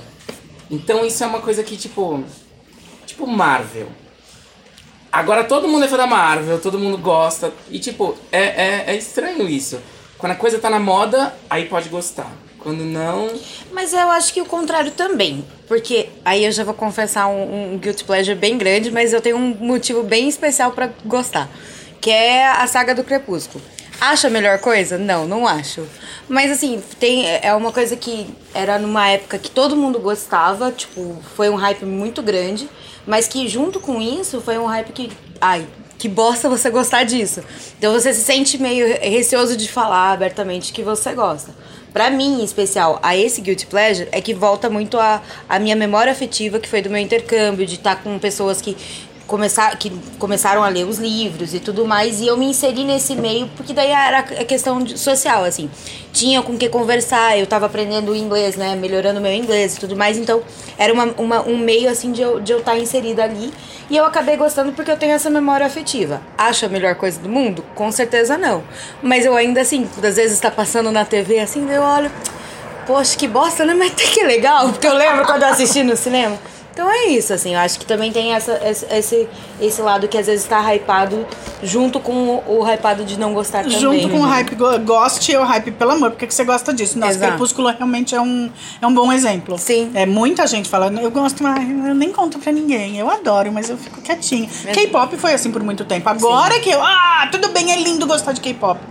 Então 0.70 1.06
isso 1.06 1.24
é 1.24 1.28
uma 1.28 1.40
coisa 1.40 1.64
que, 1.64 1.78
tipo. 1.78 2.24
Tipo 3.06 3.26
Marvel. 3.26 3.88
Agora 5.12 5.46
todo 5.46 5.68
mundo 5.68 5.86
é 5.86 5.88
fã 5.88 5.96
da 5.96 6.06
Marvel, 6.06 6.60
todo 6.60 6.78
mundo 6.78 6.98
gosta. 6.98 7.54
E 7.70 7.80
tipo, 7.80 8.18
é, 8.32 8.42
é, 8.42 8.84
é 8.88 8.96
estranho 8.98 9.48
isso. 9.48 9.80
Quando 10.18 10.34
a 10.34 10.36
coisa 10.36 10.60
tá 10.60 10.70
na 10.70 10.80
moda, 10.80 11.34
aí 11.50 11.66
pode 11.66 11.88
gostar. 11.88 12.32
Quando 12.66 12.84
não. 12.84 13.30
Mas 13.72 13.94
eu 13.94 14.10
acho 14.10 14.34
que 14.34 14.42
o 14.42 14.46
contrário 14.46 14.90
também. 14.90 15.46
Porque 15.68 16.10
aí 16.26 16.44
eu 16.44 16.52
já 16.52 16.64
vou 16.64 16.74
confessar 16.74 17.28
um, 17.28 17.74
um 17.74 17.78
guilty 17.78 18.04
pleasure 18.04 18.36
bem 18.36 18.58
grande, 18.58 18.90
mas 18.90 19.14
eu 19.14 19.22
tenho 19.22 19.38
um 19.38 19.56
motivo 19.60 20.02
bem 20.02 20.28
especial 20.28 20.72
pra 20.72 20.90
gostar. 21.06 21.48
Que 22.02 22.10
é 22.10 22.48
a 22.48 22.66
saga 22.66 22.96
do 22.96 23.04
Crepúsculo. 23.04 23.64
Acho 24.02 24.26
a 24.26 24.30
melhor 24.32 24.58
coisa? 24.58 24.98
Não, 24.98 25.28
não 25.28 25.48
acho. 25.48 25.88
Mas 26.28 26.50
assim, 26.50 26.82
tem, 27.00 27.28
é 27.40 27.54
uma 27.54 27.72
coisa 27.72 27.96
que 27.96 28.26
era 28.52 28.80
numa 28.80 29.08
época 29.10 29.38
que 29.38 29.52
todo 29.52 29.76
mundo 29.76 30.00
gostava, 30.00 30.72
tipo, 30.72 31.22
foi 31.36 31.50
um 31.50 31.56
hype 31.56 31.86
muito 31.86 32.24
grande, 32.24 32.68
mas 33.06 33.28
que 33.28 33.48
junto 33.48 33.80
com 33.80 34.02
isso 34.02 34.42
foi 34.42 34.58
um 34.58 34.66
hype 34.66 34.92
que. 34.92 35.12
Ai, 35.40 35.68
que 36.06 36.10
bosta 36.10 36.48
você 36.48 36.70
gostar 36.70 37.04
disso. 37.04 37.42
Então 37.80 37.92
você 37.92 38.14
se 38.14 38.22
sente 38.22 38.60
meio 38.60 39.00
receoso 39.02 39.58
de 39.58 39.68
falar 39.68 40.12
abertamente 40.12 40.72
que 40.72 40.84
você 40.84 41.14
gosta. 41.14 41.52
Pra 41.92 42.12
mim, 42.12 42.42
em 42.42 42.44
especial, 42.44 43.00
a 43.02 43.18
esse 43.18 43.42
Guilty 43.42 43.66
Pleasure 43.66 44.08
é 44.12 44.22
que 44.22 44.34
volta 44.34 44.70
muito 44.70 45.00
a, 45.00 45.24
a 45.50 45.58
minha 45.58 45.76
memória 45.76 46.12
afetiva, 46.12 46.60
que 46.60 46.70
foi 46.70 46.82
do 46.82 46.92
meu 46.92 47.00
intercâmbio, 47.00 47.66
de 47.66 47.76
estar 47.76 48.04
com 48.04 48.20
pessoas 48.20 48.62
que, 48.62 48.78
começar, 49.28 49.76
que 49.78 49.92
começaram 50.20 50.64
a 50.64 50.68
ler 50.70 50.86
os 50.86 50.98
livros 51.00 51.54
e 51.54 51.60
tudo 51.60 51.86
mais, 51.86 52.22
e 52.22 52.28
eu 52.28 52.38
me 52.38 52.46
inseri 52.46 52.84
nesse 52.84 53.16
meio, 53.16 53.50
porque 53.56 53.74
daí 53.74 53.90
era 53.92 54.20
a 54.20 54.46
questão 54.46 54.86
social, 54.88 55.44
assim. 55.44 55.70
Tinha 56.14 56.42
com 56.42 56.58
que 56.58 56.70
conversar, 56.70 57.38
eu 57.38 57.48
tava 57.48 57.66
aprendendo 57.66 58.16
inglês, 58.16 58.56
né, 58.56 58.76
melhorando 58.76 59.20
meu 59.20 59.34
inglês 59.34 59.76
e 59.76 59.80
tudo 59.80 59.96
mais, 59.96 60.18
então 60.18 60.42
era 60.78 60.94
uma, 60.94 61.06
uma- 61.18 61.42
um 61.42 61.58
meio, 61.58 61.90
assim, 61.90 62.12
de 62.12 62.22
eu 62.22 62.34
estar 62.34 62.44
de 62.44 62.52
eu 62.54 62.60
estar 62.60 62.78
inserida 62.78 63.24
ali, 63.24 63.52
e 63.90 63.98
eu 63.98 64.06
acabei 64.06 64.36
gostando 64.38 64.72
porque 64.72 64.90
eu 64.92 64.98
tenho 64.98 65.14
essa 65.14 65.30
memória 65.30 65.66
afetiva. 65.66 66.22
Acho 66.38 66.66
a 66.66 66.70
melhor 66.70 66.96
coisa 66.96 67.20
do 67.20 67.30
mundo? 67.30 67.64
Com 67.76 67.92
certeza 67.92 68.38
não. 68.38 68.64
Mas 69.02 69.26
eu 69.26 69.36
ainda, 69.36 69.62
assim, 69.62 69.88
às 70.04 70.16
vezes 70.16 70.40
tá 70.40 70.50
passando 70.50 70.92
na 70.92 71.04
TV, 71.06 71.40
assim, 71.40 71.70
eu 71.72 71.82
olho... 71.82 72.12
Poxa, 72.88 73.18
que 73.18 73.28
bosta, 73.28 73.66
né? 73.66 73.74
Mas 73.74 73.92
até 73.94 74.04
que 74.14 74.24
legal, 74.24 74.70
porque 74.70 74.86
eu 74.86 74.94
lembro 74.94 75.26
quando 75.26 75.42
eu 75.42 75.50
assisti 75.50 75.82
no 75.82 75.98
cinema. 75.98 76.38
Então 76.76 76.92
é 76.92 77.06
isso, 77.06 77.32
assim, 77.34 77.54
eu 77.54 77.60
acho 77.62 77.80
que 77.80 77.86
também 77.86 78.12
tem 78.12 78.34
essa, 78.34 78.60
esse, 78.92 79.30
esse, 79.62 79.82
lado 79.82 80.10
que 80.10 80.18
às 80.18 80.26
vezes 80.26 80.44
tá 80.46 80.60
hypado 80.76 81.26
junto 81.64 82.02
com 82.02 82.12
o, 82.46 82.60
o 82.60 82.70
hypado 82.70 83.06
de 83.06 83.18
não 83.18 83.34
gostar 83.34 83.64
também. 83.64 83.80
Junto 83.80 84.10
com 84.10 84.20
o 84.20 84.24
hype 84.24 84.56
go- 84.56 84.78
goste 84.80 85.32
e 85.32 85.38
o 85.38 85.44
hype 85.46 85.72
pelo 85.72 85.92
amor. 85.92 86.12
Por 86.12 86.18
que 86.18 86.34
você 86.34 86.44
gosta 86.44 86.74
disso? 86.74 87.00
Nossa, 87.00 87.14
Exato. 87.14 87.32
Crepúsculo 87.32 87.70
realmente 87.70 88.14
é 88.14 88.20
um, 88.20 88.52
é 88.82 88.86
um 88.86 88.94
bom 88.94 89.10
exemplo. 89.10 89.58
Sim. 89.58 89.90
É, 89.94 90.06
muita 90.06 90.46
gente 90.48 90.68
fala, 90.68 90.92
eu 91.02 91.10
gosto, 91.12 91.42
mas 91.42 91.66
eu 91.88 91.96
nem 91.96 92.12
conto 92.12 92.40
pra 92.40 92.52
ninguém. 92.52 93.00
Eu 93.00 93.10
adoro, 93.10 93.54
mas 93.54 93.70
eu 93.70 93.78
fico 93.78 94.02
quietinha. 94.02 94.50
K-pop 94.74 95.16
foi 95.16 95.34
assim 95.34 95.52
por 95.54 95.64
muito 95.64 95.86
tempo. 95.86 96.10
Agora 96.10 96.60
que 96.60 96.70
eu, 96.70 96.84
ah, 96.84 97.30
tudo 97.32 97.48
bem, 97.54 97.72
é 97.72 97.78
lindo 97.78 98.06
gostar 98.06 98.34
de 98.34 98.42
K-pop. 98.42 98.82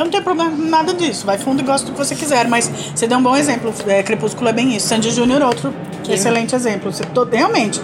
Eu 0.00 0.04
não 0.04 0.10
tenho 0.10 0.24
problema 0.24 0.50
com 0.50 0.62
nada 0.62 0.94
disso. 0.94 1.26
Vai 1.26 1.36
fundo 1.38 1.60
e 1.60 1.64
gosta 1.64 1.86
do 1.86 1.92
que 1.92 1.98
você 1.98 2.14
quiser. 2.14 2.48
Mas 2.48 2.70
você 2.94 3.06
deu 3.06 3.18
um 3.18 3.22
bom 3.22 3.36
exemplo. 3.36 3.72
É, 3.86 4.02
Crepúsculo 4.02 4.48
é 4.48 4.52
bem 4.52 4.74
isso. 4.74 4.88
Sandy 4.88 5.10
Júnior, 5.10 5.42
outro 5.42 5.74
excelente 6.08 6.54
exemplo. 6.54 6.90
Você, 6.92 7.04
to- 7.04 7.24
realmente. 7.30 7.80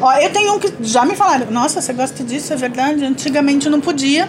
Ó, 0.00 0.12
eu 0.14 0.30
tenho 0.32 0.54
um 0.54 0.58
que 0.58 0.72
já 0.80 1.04
me 1.04 1.14
falaram. 1.14 1.50
Nossa, 1.50 1.80
você 1.80 1.92
gosta 1.92 2.24
disso, 2.24 2.52
é 2.52 2.56
verdade? 2.56 3.04
Antigamente 3.04 3.66
eu 3.66 3.72
não 3.72 3.80
podia. 3.80 4.28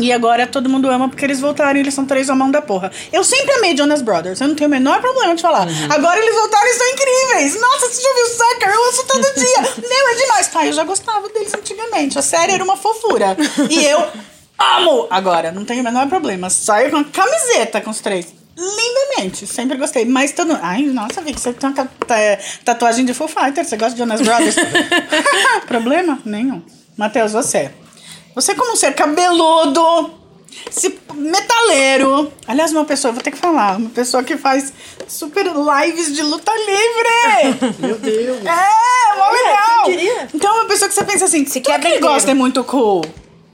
E 0.00 0.12
agora 0.12 0.44
todo 0.48 0.68
mundo 0.68 0.90
ama 0.90 1.08
porque 1.08 1.24
eles 1.24 1.38
voltaram 1.40 1.76
e 1.76 1.80
eles 1.82 1.94
são 1.94 2.04
três 2.04 2.28
mão 2.28 2.50
da 2.50 2.60
porra. 2.60 2.90
Eu 3.12 3.22
sempre 3.22 3.52
amei 3.54 3.76
Jonas 3.76 4.02
Brothers, 4.02 4.40
eu 4.40 4.48
não 4.48 4.56
tenho 4.56 4.66
o 4.66 4.70
menor 4.70 5.00
problema 5.00 5.36
de 5.36 5.42
falar. 5.42 5.68
Agora 5.88 6.18
eles 6.18 6.34
voltaram 6.34 6.66
e 6.66 6.74
são 6.74 6.88
incríveis. 6.88 7.60
Nossa, 7.60 7.86
você 7.88 8.02
já 8.02 8.12
viu 8.14 8.26
Sucker? 8.26 8.68
Eu 8.70 8.80
ouço 8.86 9.04
todo 9.06 9.22
dia. 9.34 9.60
Meu, 9.88 10.08
é 10.08 10.14
demais. 10.16 10.48
Tá, 10.48 10.66
eu 10.66 10.72
já 10.72 10.82
gostava 10.82 11.28
deles 11.28 11.54
antigamente. 11.54 12.18
A 12.18 12.22
série 12.22 12.50
era 12.52 12.64
uma 12.64 12.76
fofura. 12.76 13.36
E 13.70 13.84
eu 13.84 14.04
amo 14.58 15.06
agora, 15.10 15.52
não 15.52 15.64
tenho 15.64 15.80
o 15.80 15.84
menor 15.84 16.08
problema. 16.08 16.50
Saio 16.50 16.90
com 16.90 16.98
a 16.98 17.04
camiseta 17.04 17.80
com 17.80 17.90
os 17.90 18.00
três. 18.00 18.34
Lindamente, 18.56 19.46
sempre 19.46 19.76
gostei. 19.76 20.04
Mas 20.04 20.32
todo. 20.32 20.56
Ai, 20.62 20.82
nossa, 20.82 21.20
Vicky, 21.20 21.40
você 21.40 21.52
tem 21.52 21.70
uma 21.70 21.86
tatuagem 22.64 23.04
de 23.04 23.12
Full 23.12 23.28
Fighter, 23.28 23.64
você 23.64 23.76
gosta 23.76 23.94
de 23.94 23.98
Jonas 23.98 24.20
Brothers? 24.20 24.54
Problema? 25.66 26.20
Nenhum. 26.24 26.62
Matheus, 26.96 27.32
você. 27.32 27.72
Você, 28.34 28.54
como 28.54 28.72
um 28.72 28.76
ser 28.76 28.94
cabeludo, 28.94 30.14
se, 30.70 30.98
metaleiro. 31.14 32.32
Aliás, 32.46 32.72
uma 32.72 32.84
pessoa, 32.84 33.12
vou 33.12 33.22
ter 33.22 33.30
que 33.30 33.38
falar, 33.38 33.76
uma 33.76 33.90
pessoa 33.90 34.22
que 34.22 34.36
faz 34.36 34.72
super 35.08 35.46
lives 35.46 36.14
de 36.14 36.22
luta 36.22 36.52
livre. 36.52 37.74
Meu 37.78 37.98
Deus. 37.98 38.38
É, 38.44 39.16
mó 39.16 39.30
legal. 39.30 39.84
quem 39.84 39.96
diria? 39.96 40.28
Então, 40.32 40.54
uma 40.54 40.66
pessoa 40.66 40.88
que 40.88 40.94
você 40.94 41.04
pensa 41.04 41.24
assim, 41.24 41.44
se 41.46 41.60
quer 41.60 41.80
que 41.80 41.98
gosta 41.98 42.30
é 42.30 42.34
muito 42.34 42.62
cool. 42.64 43.04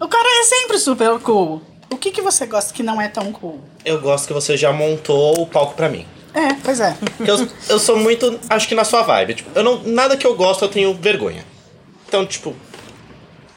O 0.00 0.09
cara 0.09 0.26
é 0.40 0.45
sempre 0.45 0.78
super 0.78 1.19
cool. 1.21 1.61
O 1.90 1.97
que, 1.97 2.11
que 2.11 2.23
você 2.23 2.47
gosta 2.47 2.73
que 2.73 2.83
não 2.83 3.00
é 3.00 3.07
tão 3.07 3.30
cool? 3.33 3.61
Eu 3.85 4.00
gosto 4.00 4.26
que 4.26 4.33
você 4.33 4.57
já 4.57 4.73
montou 4.73 5.38
o 5.38 5.47
palco 5.47 5.75
pra 5.75 5.90
mim. 5.90 6.07
É, 6.33 6.54
pois 6.64 6.80
é. 6.80 6.97
Eu, 7.21 7.47
eu 7.69 7.78
sou 7.78 7.97
muito, 7.99 8.40
acho 8.49 8.66
que 8.66 8.75
na 8.75 8.85
sua 8.85 9.02
vibe. 9.02 9.35
Tipo, 9.35 9.50
eu 9.54 9.62
não, 9.62 9.83
nada 9.83 10.16
que 10.16 10.26
eu 10.26 10.35
gosto 10.35 10.64
eu 10.64 10.69
tenho 10.69 10.95
vergonha. 10.95 11.45
Então, 12.09 12.25
tipo, 12.25 12.57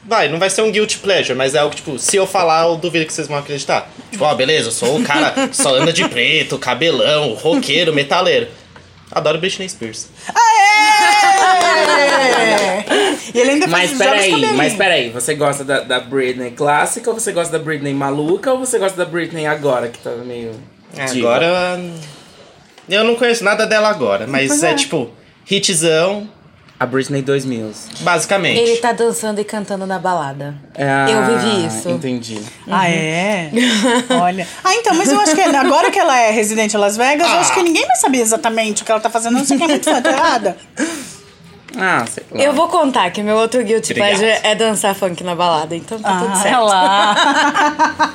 vai, 0.04 0.28
não 0.28 0.38
vai 0.38 0.50
ser 0.50 0.62
um 0.62 0.70
guilty 0.70 0.98
pleasure, 0.98 1.36
mas 1.36 1.54
é 1.54 1.58
algo 1.58 1.70
que, 1.70 1.76
tipo, 1.76 1.98
se 1.98 2.16
eu 2.16 2.26
falar, 2.26 2.64
eu 2.64 2.76
duvido 2.76 3.06
que 3.06 3.12
vocês 3.12 3.26
vão 3.26 3.38
acreditar. 3.38 3.88
Tipo, 4.10 4.24
ó, 4.24 4.34
beleza, 4.34 4.68
eu 4.68 4.72
sou 4.72 4.98
o 4.98 5.04
cara, 5.04 5.48
só 5.52 5.74
anda 5.74 5.92
de 5.92 6.06
preto, 6.08 6.58
cabelão, 6.58 7.32
roqueiro, 7.34 7.94
metaleiro. 7.94 8.48
Adoro 9.10 9.38
Britney 9.38 9.68
Spears. 9.68 10.08
E 13.34 13.38
ele 13.40 13.50
ainda 13.50 13.66
Mas 13.66 13.92
faz 13.92 13.98
peraí, 14.10 14.54
mas 14.54 14.74
peraí, 14.74 15.10
você 15.10 15.34
gosta 15.34 15.64
da, 15.64 15.80
da 15.80 16.00
Britney 16.00 16.50
clássica 16.52 17.10
ou 17.10 17.18
você 17.18 17.32
gosta 17.32 17.56
da 17.58 17.62
Britney 17.64 17.92
maluca 17.94 18.52
ou 18.52 18.58
você 18.58 18.78
gosta 18.78 18.96
da 18.96 19.04
Britney 19.10 19.46
agora, 19.46 19.88
que 19.88 19.98
tá 19.98 20.10
meio. 20.24 20.52
diva? 21.12 21.34
Agora. 21.36 21.80
Eu 22.88 23.02
não 23.02 23.14
conheço 23.16 23.42
nada 23.42 23.66
dela 23.66 23.88
agora, 23.88 24.26
mas 24.26 24.62
é. 24.62 24.70
é. 24.72 24.74
tipo, 24.74 25.10
hitzão, 25.50 26.28
A 26.78 26.84
Britney 26.86 27.22
2000. 27.22 27.72
basicamente. 28.00 28.60
Ele 28.60 28.76
tá 28.76 28.92
dançando 28.92 29.40
e 29.40 29.44
cantando 29.44 29.86
na 29.86 29.98
balada. 29.98 30.54
Ah, 30.76 31.06
Eu 31.10 31.38
vivi 31.38 31.66
isso. 31.66 31.88
Entendi. 31.88 32.40
Ah, 32.70 32.88
é? 32.88 33.50
Olha. 34.20 34.46
Ah, 34.62 34.74
então, 34.76 34.94
mas 34.94 35.10
eu 35.10 35.18
acho 35.18 35.34
que 35.34 35.40
agora 35.40 35.90
que 35.90 35.98
ela 35.98 36.16
é 36.20 36.30
residente 36.30 36.76
em 36.76 36.78
Las 36.78 36.96
Vegas, 36.96 37.26
eu 37.26 37.38
acho 37.38 37.54
que 37.54 37.62
ninguém 37.62 37.86
vai 37.86 37.96
saber 37.96 38.18
exatamente 38.18 38.82
o 38.82 38.84
que 38.84 38.92
ela 38.92 39.00
tá 39.00 39.08
fazendo. 39.10 39.38
Não 39.38 39.44
sei 39.44 39.56
quem 39.56 39.66
é 39.66 39.70
muito 39.70 39.84
fã, 39.90 40.02
tá 40.02 40.10
errada. 40.12 40.56
Ah, 41.76 42.04
sei 42.08 42.22
lá. 42.30 42.42
Eu 42.42 42.52
vou 42.52 42.68
contar 42.68 43.10
que 43.10 43.22
meu 43.22 43.36
outro 43.36 43.62
guilty 43.64 43.92
Obrigado. 43.92 44.18
pleasure 44.18 44.40
é 44.42 44.54
dançar 44.54 44.94
funk 44.94 45.22
na 45.24 45.34
balada, 45.34 45.74
então 45.74 45.98
tá 45.98 46.18
tudo 46.18 46.32
Ah, 46.32 46.36
certo. 46.36 46.64
lá. 46.64 48.04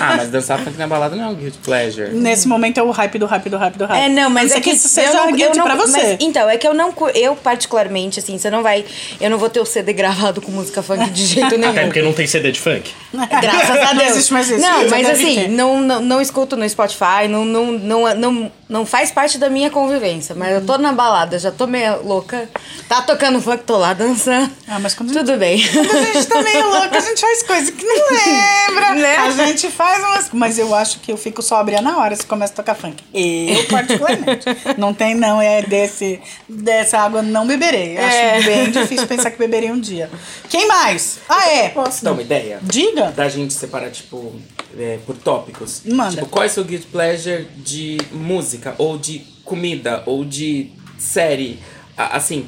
Ah, 0.00 0.14
mas 0.16 0.28
dançar 0.30 0.58
funk 0.58 0.76
na 0.78 0.86
balada 0.86 1.14
não 1.16 1.24
é 1.24 1.28
um 1.28 1.34
guilty 1.34 1.58
pleasure. 1.58 2.10
Nesse 2.14 2.48
momento 2.48 2.78
é 2.78 2.82
o 2.82 2.90
hype 2.90 3.18
do 3.18 3.26
hype 3.26 3.48
do 3.48 3.56
hype 3.56 3.76
do 3.76 3.86
hype. 3.86 4.04
É, 4.04 4.08
não, 4.08 4.30
mas 4.30 4.50
Não 4.50 4.56
é 4.58 4.60
que, 4.60 4.70
isso 4.70 4.86
eu 4.86 4.90
seja 5.06 5.12
não, 5.26 5.32
guilty 5.32 5.58
não, 5.58 5.64
pra 5.64 5.74
você. 5.74 5.92
mas, 6.02 6.16
então, 6.20 6.48
é 6.48 6.56
que 6.56 6.66
eu 6.66 6.74
não 6.74 6.94
eu 7.14 7.34
particularmente 7.36 8.18
assim, 8.20 8.38
você 8.38 8.50
não 8.50 8.62
vai, 8.62 8.84
eu 9.20 9.28
não 9.30 9.38
vou 9.38 9.48
ter 9.50 9.60
o 9.60 9.64
CD 9.66 9.92
gravado 9.92 10.40
com 10.40 10.50
música 10.52 10.82
funk 10.82 11.10
de 11.10 11.26
jeito 11.26 11.56
nenhum. 11.58 11.72
Até 11.72 11.84
porque 11.84 12.02
não 12.02 12.12
tem 12.12 12.26
CD 12.26 12.52
de 12.52 12.60
funk. 12.60 12.90
Graças 13.12 13.70
a 13.70 13.86
Não 13.96 13.98
Deus. 14.02 14.10
existe 14.12 14.32
mais 14.32 14.48
isso. 14.50 14.60
Não, 14.60 14.88
mas 14.88 15.08
assim, 15.10 15.48
não, 15.48 15.80
não, 15.80 16.00
não 16.00 16.20
escuto 16.20 16.56
no 16.56 16.68
Spotify, 16.68 17.28
não, 17.28 17.44
não, 17.44 17.72
não, 17.72 18.14
não, 18.14 18.52
não 18.68 18.86
faz 18.86 19.10
parte 19.10 19.38
da 19.38 19.48
minha 19.48 19.70
convivência. 19.70 20.34
Mas 20.34 20.52
eu 20.54 20.64
tô 20.64 20.76
na 20.78 20.92
balada, 20.92 21.38
já 21.38 21.50
tô 21.50 21.66
meio 21.66 22.02
louca. 22.04 22.48
Tá 22.88 23.02
tocando 23.02 23.40
funk, 23.40 23.64
tô 23.64 23.76
lá 23.76 23.92
dançando. 23.92 24.50
Ah, 24.68 24.78
mas 24.78 24.94
quando 24.94 25.12
Tudo 25.12 25.36
bem. 25.36 25.60
Quando 25.72 25.90
a 25.90 26.12
gente 26.12 26.26
tá 26.26 26.42
meio 26.42 26.70
louca, 26.70 26.98
a 26.98 27.00
gente 27.00 27.20
faz 27.20 27.42
coisa 27.42 27.72
que 27.72 27.84
não 27.84 27.94
lembra. 28.10 28.94
Né? 28.94 29.16
A 29.16 29.30
gente 29.46 29.68
faz 29.70 30.04
umas. 30.04 30.30
Mas 30.32 30.58
eu 30.58 30.74
acho 30.74 31.00
que 31.00 31.10
eu 31.10 31.16
fico 31.16 31.42
sóbria 31.42 31.80
na 31.80 31.98
hora 31.98 32.14
se 32.14 32.24
começa 32.24 32.52
a 32.52 32.56
tocar 32.56 32.74
funk. 32.74 33.02
Eu, 33.12 33.64
particularmente. 33.66 34.46
não 34.78 34.94
tem, 34.94 35.14
não. 35.14 35.40
É 35.40 35.62
desse. 35.62 36.20
Dessa 36.48 36.98
água 36.98 37.22
não 37.22 37.46
beberei. 37.46 37.96
Eu 37.96 38.02
É. 38.02 38.36
Acho 38.36 38.46
bem 38.46 38.70
difícil 38.70 39.06
pensar 39.06 39.30
que 39.30 39.38
beberei 39.38 39.70
um 39.70 39.80
dia. 39.80 40.08
Quem 40.48 40.68
mais? 40.68 41.18
Ah, 41.28 41.48
é. 41.50 41.68
Posso 41.70 42.04
dar 42.04 42.12
uma 42.12 42.22
ideia? 42.22 42.60
Diga. 42.62 43.10
Da 43.10 43.28
gente 43.28 43.52
separar, 43.52 43.90
tipo, 43.90 44.32
é, 44.78 44.98
por 45.04 45.16
tópicos. 45.16 45.82
Manda. 45.84 46.12
Tipo, 46.12 46.26
qual 46.26 46.44
é 46.44 46.46
o 46.46 46.50
seu 46.50 46.64
guilty 46.64 46.86
pleasure 46.86 47.48
de 47.56 47.98
música, 48.12 48.74
ou 48.78 48.96
de 48.96 49.20
comida, 49.44 50.02
ou 50.06 50.24
de 50.24 50.70
série? 50.98 51.58
Assim, 51.96 52.46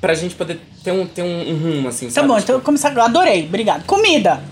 pra 0.00 0.14
gente 0.14 0.34
poder 0.34 0.60
ter 0.82 0.92
um, 0.92 1.06
ter 1.06 1.22
um, 1.22 1.50
um 1.50 1.56
rumo, 1.58 1.88
assim, 1.88 2.06
Tá 2.06 2.12
sabe? 2.14 2.28
bom, 2.28 2.34
Tipo, 2.34 2.44
então 2.44 2.56
eu 2.56 2.60
começar. 2.62 2.92
eu 2.94 3.02
Adorei, 3.02 3.44
obrigado. 3.44 3.84
Comida. 3.84 4.42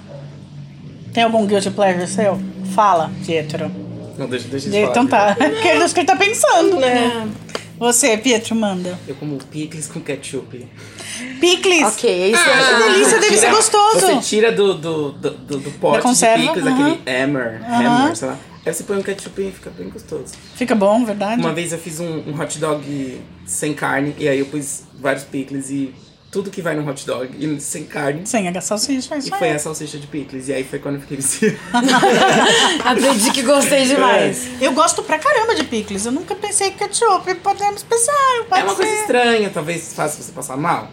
Tem 1.13 1.23
algum 1.25 1.47
guilty 1.47 1.71
pleasure 1.71 2.07
seu? 2.07 2.39
Fala, 2.75 3.11
Pietro. 3.25 3.71
Não, 4.19 4.27
deixa, 4.29 4.49
deixa 4.49 4.69
eu 4.69 4.73
falar. 4.73 4.91
Então 4.91 5.07
tá. 5.07 5.35
Porque 5.37 5.69
é 5.69 5.77
isso 5.85 5.95
que 5.95 6.01
ele 6.01 6.07
tá 6.07 6.17
pensando, 6.17 6.79
né? 6.79 7.29
Você, 7.79 8.17
Pietro, 8.19 8.55
manda. 8.57 8.99
Eu 9.07 9.15
como 9.15 9.39
picles 9.39 9.87
com 9.89 10.01
ketchup. 10.01 10.67
Picles. 11.41 11.83
ok, 11.85 12.33
isso 12.33 12.45
Que 12.45 12.51
é. 12.51 12.79
delícia, 12.93 13.19
deve 13.21 13.37
ser 13.37 13.51
gostoso. 13.51 14.01
Você 14.01 14.17
tira 14.21 14.53
do, 14.53 14.75
do, 14.75 15.13
do, 15.13 15.31
do, 15.31 15.59
do 15.59 15.71
pote 15.79 16.03
conserva, 16.03 16.39
de 16.41 16.49
picles, 16.49 16.67
aham. 16.67 16.93
aquele 16.93 17.11
hammer, 17.23 17.63
Aham. 17.65 17.87
hammer, 18.05 18.17
sei 18.17 18.29
lá. 18.29 18.39
Aí 18.67 18.75
você 18.75 18.83
põe 18.85 18.99
um 18.99 19.03
ketchup 19.03 19.41
e 19.41 19.51
fica 19.53 19.71
bem 19.71 19.89
gostoso. 19.89 20.35
Fica 20.55 20.75
bom, 20.75 21.05
verdade? 21.05 21.41
Uma 21.41 21.55
vez 21.55 21.73
eu 21.73 21.79
fiz 21.79 22.01
um, 22.01 22.19
um 22.29 22.39
hot 22.39 22.59
dog 22.59 23.21
sem 23.47 23.73
carne 23.73 24.15
e 24.19 24.29
aí 24.29 24.39
eu 24.41 24.47
pus 24.47 24.83
vários 25.01 25.25
picles 25.25 25.71
e 25.71 25.95
tudo 26.39 26.51
que 26.53 26.63
vai 26.63 26.77
no 26.77 26.89
hot 26.89 27.05
dog 27.05 27.31
e 27.37 27.61
sem 27.61 27.83
carne. 27.85 28.21
Sem 28.25 28.47
a 28.47 28.61
salsicha, 28.61 29.15
é 29.15 29.17
E 29.17 29.21
isso 29.21 29.31
foi 29.37 29.49
aí. 29.49 29.57
a 29.57 29.59
salsicha 29.59 29.99
de 29.99 30.07
picles. 30.07 30.47
E 30.47 30.53
aí 30.53 30.63
foi 30.63 30.79
quando 30.79 30.95
eu 30.95 31.01
fiquei 31.01 31.17
viciado. 31.17 31.57
Aprendi 32.85 33.33
que 33.33 33.43
gostei 33.43 33.87
demais. 33.87 34.49
Eu 34.61 34.73
gosto 34.73 35.03
pra 35.03 35.19
caramba 35.19 35.57
de 35.57 35.65
picles. 35.65 36.07
Eu 36.07 36.13
nunca 36.13 36.37
pensei 36.37 36.71
que 36.71 36.79
ketchup 36.79 37.35
podemos 37.37 37.83
pensar. 37.83 38.13
Pode 38.49 38.61
É 38.61 38.65
uma 38.65 38.75
coisa 38.77 38.91
ser. 38.93 39.01
estranha, 39.01 39.51
talvez 39.53 39.93
faça 39.95 40.23
você 40.23 40.31
passar 40.31 40.57
mal. 40.57 40.89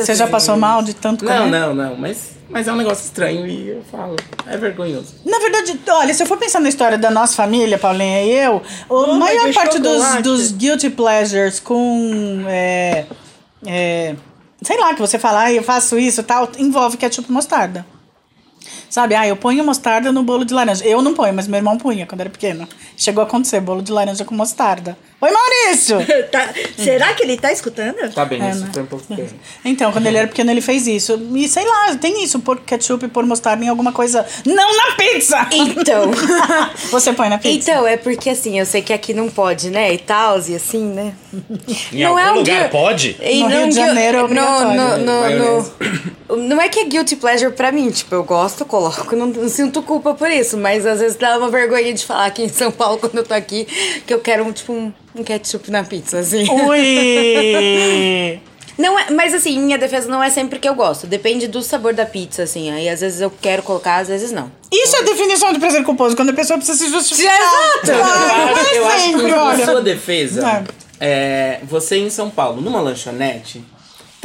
Você 0.00 0.14
já 0.16 0.26
passou 0.26 0.56
mal 0.56 0.82
de 0.82 0.94
tanto 0.94 1.24
Não, 1.24 1.44
comer? 1.44 1.50
não, 1.50 1.72
não. 1.74 1.96
Mas, 1.96 2.32
mas 2.50 2.66
é 2.66 2.72
um 2.72 2.76
negócio 2.76 3.04
estranho 3.04 3.46
e 3.46 3.68
eu 3.68 3.82
falo, 3.90 4.16
é 4.46 4.56
vergonhoso. 4.56 5.14
Na 5.24 5.38
verdade, 5.38 5.80
olha, 5.88 6.12
se 6.12 6.22
eu 6.22 6.26
for 6.26 6.36
pensar 6.36 6.58
na 6.60 6.68
história 6.68 6.98
da 6.98 7.10
nossa 7.10 7.34
família, 7.36 7.78
Paulinha 7.78 8.22
e 8.24 8.32
eu, 8.32 8.60
a 8.84 8.88
Bomba 8.88 9.14
maior 9.18 9.52
parte 9.54 9.78
dos, 9.78 10.04
dos 10.22 10.50
guilty 10.50 10.90
pleasures 10.90 11.60
com. 11.60 12.44
É, 12.48 13.06
é, 13.64 14.14
sei 14.66 14.76
lá, 14.78 14.92
que 14.92 15.00
você 15.00 15.16
fala, 15.16 15.44
ah, 15.44 15.52
eu 15.52 15.62
faço 15.62 15.96
isso 15.96 16.24
tal, 16.24 16.50
envolve 16.58 16.96
ketchup 16.96 17.28
e 17.30 17.32
mostarda. 17.32 17.86
Sabe, 18.96 19.14
ah, 19.14 19.28
eu 19.28 19.36
ponho 19.36 19.62
mostarda 19.62 20.10
no 20.10 20.22
bolo 20.22 20.42
de 20.42 20.54
laranja. 20.54 20.82
Eu 20.82 21.02
não 21.02 21.12
ponho, 21.12 21.34
mas 21.34 21.46
meu 21.46 21.58
irmão 21.58 21.76
punha 21.76 22.06
quando 22.06 22.22
era 22.22 22.30
pequeno. 22.30 22.66
Chegou 22.96 23.22
a 23.22 23.26
acontecer, 23.26 23.60
bolo 23.60 23.82
de 23.82 23.92
laranja 23.92 24.24
com 24.24 24.34
mostarda. 24.34 24.96
Oi, 25.20 25.30
Maurício! 25.30 25.98
Tá- 26.32 26.48
será 26.78 27.12
que 27.12 27.22
ele 27.22 27.36
tá 27.36 27.52
escutando? 27.52 28.10
Tá 28.14 28.24
bem, 28.24 28.42
É, 28.42 28.50
isso 28.50 28.60
né? 28.60 28.70
foi 28.72 28.82
um 28.82 28.86
pouco 28.86 29.04
tempo. 29.06 29.34
Então, 29.64 29.92
quando 29.92 30.06
ele 30.06 30.16
era 30.16 30.26
pequeno, 30.26 30.50
ele 30.50 30.62
fez 30.62 30.86
isso. 30.86 31.20
E 31.34 31.46
sei 31.46 31.64
lá, 31.66 31.94
tem 31.96 32.24
isso, 32.24 32.38
pôr 32.40 32.58
ketchup 32.60 33.04
e 33.04 33.08
pôr 33.08 33.26
mostarda 33.26 33.62
em 33.62 33.68
alguma 33.68 33.92
coisa. 33.92 34.24
Não 34.46 34.76
na 34.76 34.94
pizza! 34.96 35.46
Então. 35.52 36.10
Você 36.90 37.12
põe 37.12 37.28
na 37.28 37.36
pizza. 37.36 37.70
Então, 37.72 37.86
é 37.86 37.98
porque 37.98 38.30
assim, 38.30 38.58
eu 38.58 38.64
sei 38.64 38.80
que 38.80 38.94
aqui 38.94 39.12
não 39.12 39.28
pode, 39.28 39.68
né? 39.70 39.92
E 39.92 39.98
tal, 39.98 40.38
e 40.48 40.54
assim, 40.54 40.84
né? 40.86 41.12
Em 41.92 42.02
algum 42.02 42.38
lugar 42.38 42.60
guil- 42.62 42.68
pode? 42.70 43.16
E 43.20 43.42
No 43.42 43.48
não 43.50 43.58
Rio 43.58 43.68
de 43.68 43.74
guil- 43.74 43.86
Janeiro 43.86 44.18
é 44.18 44.22
no- 44.22 44.74
no- 44.74 44.96
no- 44.98 45.60
no- 45.60 46.06
Não 46.48 46.60
é 46.60 46.68
que 46.68 46.80
é 46.80 46.84
guilty 46.84 47.14
pleasure 47.16 47.52
pra 47.52 47.70
mim, 47.70 47.88
tipo, 47.88 48.12
eu 48.12 48.24
gosto, 48.24 48.64
coloco, 48.64 48.85
não, 49.12 49.26
não 49.26 49.48
sinto 49.48 49.82
culpa 49.82 50.14
por 50.14 50.30
isso, 50.30 50.56
mas 50.56 50.86
às 50.86 51.00
vezes 51.00 51.16
dá 51.16 51.38
uma 51.38 51.48
vergonha 51.48 51.92
de 51.92 52.04
falar 52.04 52.26
aqui 52.26 52.42
em 52.42 52.48
São 52.48 52.70
Paulo, 52.70 52.98
quando 53.00 53.16
eu 53.18 53.24
tô 53.24 53.34
aqui, 53.34 53.66
que 54.06 54.12
eu 54.12 54.20
quero, 54.20 54.50
tipo, 54.52 54.72
um, 54.72 54.92
um 55.14 55.22
ketchup 55.22 55.70
na 55.70 55.84
pizza, 55.84 56.18
assim. 56.18 56.46
Ui! 56.50 58.40
Não 58.78 58.98
é, 58.98 59.10
mas 59.10 59.32
assim, 59.32 59.58
minha 59.58 59.78
defesa 59.78 60.06
não 60.06 60.22
é 60.22 60.28
sempre 60.28 60.58
que 60.58 60.68
eu 60.68 60.74
gosto. 60.74 61.06
Depende 61.06 61.48
do 61.48 61.62
sabor 61.62 61.94
da 61.94 62.04
pizza, 62.04 62.42
assim. 62.42 62.70
Aí 62.70 62.88
às 62.90 63.00
vezes 63.00 63.22
eu 63.22 63.30
quero 63.30 63.62
colocar, 63.62 63.96
às 63.96 64.08
vezes 64.08 64.30
não. 64.30 64.52
Isso 64.70 64.96
é 64.96 65.02
definição 65.02 65.50
de 65.50 65.58
prazer 65.58 65.82
culposo, 65.82 66.14
quando 66.14 66.28
a 66.28 66.34
pessoa 66.34 66.58
precisa 66.58 66.78
se 66.84 66.90
justificar. 66.90 67.34
Exato! 67.34 67.92
Ai, 67.92 68.02
não 68.02 68.48
Eu 68.50 68.54
acho, 68.54 68.74
eu 68.74 68.84
é 68.84 68.88
acho 68.88 69.04
que 69.04 69.12
sempre, 69.12 69.30
na 69.30 69.44
olha. 69.44 69.64
sua 69.64 69.80
defesa, 69.80 70.64
é, 71.00 71.60
você 71.62 71.96
em 71.96 72.10
São 72.10 72.28
Paulo, 72.28 72.60
numa 72.60 72.80
lanchonete, 72.80 73.64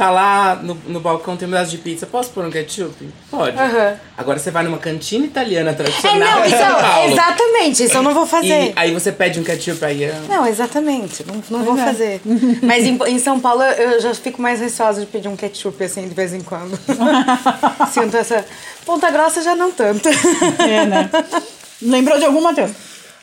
tá 0.02 0.10
lá 0.10 0.56
no, 0.56 0.74
no 0.86 1.00
balcão, 1.00 1.36
tem 1.36 1.46
um 1.46 1.50
pedaço 1.50 1.70
de 1.70 1.78
pizza, 1.78 2.06
posso 2.06 2.30
pôr 2.30 2.44
um 2.44 2.50
ketchup? 2.50 2.92
Pode. 3.30 3.56
Aham. 3.56 3.94
Agora 4.16 4.38
você 4.38 4.50
vai 4.50 4.64
numa 4.64 4.78
cantina 4.78 5.24
italiana 5.26 5.70
É, 5.70 5.74
tradicional 5.74 6.18
não, 6.40 6.44
em 6.44 6.50
São 6.50 6.58
então, 6.58 6.80
Paulo. 6.80 7.12
exatamente, 7.12 7.84
isso 7.84 7.96
eu 7.96 8.02
não 8.02 8.14
vou 8.14 8.26
fazer. 8.26 8.70
E 8.70 8.72
aí 8.76 8.92
você 8.92 9.12
pede 9.12 9.38
um 9.38 9.44
ketchup 9.44 9.84
aí. 9.84 10.04
é- 10.04 10.20
Não, 10.28 10.46
exatamente. 10.46 11.24
Não, 11.26 11.42
não 11.58 11.64
vou 11.64 11.78
é. 11.78 11.84
fazer. 11.84 12.20
Mas 12.62 12.84
em, 12.84 12.98
em 13.06 13.18
São 13.18 13.38
Paulo 13.38 13.62
eu 13.62 14.00
já 14.00 14.14
fico 14.14 14.40
mais 14.42 14.60
receosa 14.60 15.00
de 15.00 15.06
pedir 15.06 15.28
um 15.28 15.36
ketchup 15.36 15.82
assim 15.84 16.08
de 16.08 16.14
vez 16.14 16.32
em 16.34 16.40
quando. 16.40 16.78
Sinto 17.92 18.16
essa. 18.16 18.44
Ponta 18.84 19.10
grossa 19.10 19.42
já 19.42 19.54
não 19.54 19.70
tanto. 19.70 20.08
É, 20.08 20.84
né? 20.86 21.10
Lembrou 21.80 22.18
de 22.18 22.24
algum, 22.24 22.40
Matheus? 22.40 22.70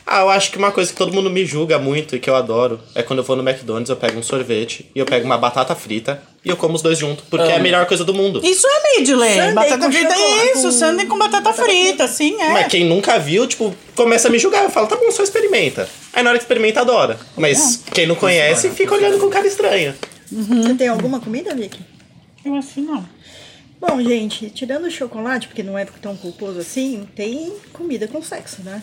Ah, 0.06 0.20
eu 0.22 0.30
acho 0.30 0.50
que 0.50 0.58
uma 0.58 0.72
coisa 0.72 0.90
que 0.90 0.96
todo 0.96 1.12
mundo 1.12 1.30
me 1.30 1.44
julga 1.44 1.78
muito 1.78 2.16
e 2.16 2.20
que 2.20 2.28
eu 2.28 2.34
adoro 2.34 2.80
é 2.94 3.02
quando 3.02 3.20
eu 3.20 3.24
vou 3.24 3.36
no 3.36 3.48
McDonald's, 3.48 3.90
eu 3.90 3.96
pego 3.96 4.18
um 4.18 4.22
sorvete 4.22 4.90
e 4.94 4.98
eu 4.98 5.06
pego 5.06 5.24
uma 5.24 5.38
batata 5.38 5.74
frita 5.74 6.22
e 6.44 6.48
eu 6.48 6.56
como 6.56 6.74
os 6.74 6.82
dois 6.82 6.98
juntos, 6.98 7.24
porque 7.28 7.50
é 7.50 7.56
a 7.56 7.60
melhor 7.60 7.86
coisa 7.86 8.04
do 8.04 8.14
mundo. 8.14 8.40
Isso 8.42 8.66
é 8.66 8.98
midley. 8.98 9.34
Sundae 9.34 9.54
Batata 9.54 9.90
frita 9.90 10.14
é 10.14 10.52
isso. 10.52 10.62
com 10.62 10.72
Sundae 10.72 11.06
com 11.06 11.18
batata 11.18 11.52
frita, 11.52 12.08
sim, 12.08 12.40
é. 12.40 12.52
Mas 12.52 12.66
quem 12.68 12.84
nunca 12.84 13.18
viu, 13.18 13.46
tipo, 13.46 13.74
começa 13.94 14.28
a 14.28 14.30
me 14.30 14.38
julgar. 14.38 14.64
Eu 14.64 14.70
falo, 14.70 14.86
tá 14.86 14.96
bom, 14.96 15.10
só 15.10 15.22
experimenta. 15.22 15.88
Aí 16.12 16.22
na 16.22 16.30
hora 16.30 16.38
que 16.38 16.44
experimenta, 16.44 16.80
adora. 16.80 17.18
Mas 17.36 17.82
quem 17.92 18.06
não 18.06 18.14
conhece, 18.14 18.70
fica 18.70 18.94
olhando 18.94 19.18
com 19.18 19.28
cara 19.28 19.46
estranha. 19.46 19.94
Você 20.30 20.74
tem 20.74 20.88
alguma 20.88 21.20
comida, 21.20 21.54
Vicky? 21.54 21.80
Eu 22.44 22.54
assim 22.56 22.82
não. 22.82 23.06
Bom, 23.80 24.00
gente, 24.02 24.50
tirando 24.50 24.84
o 24.84 24.90
chocolate, 24.90 25.48
porque 25.48 25.62
não 25.62 25.76
é 25.78 25.86
tão 25.86 26.16
culposo 26.16 26.58
assim, 26.58 27.08
tem 27.16 27.52
comida 27.72 28.06
com 28.06 28.22
sexo, 28.22 28.62
né? 28.62 28.82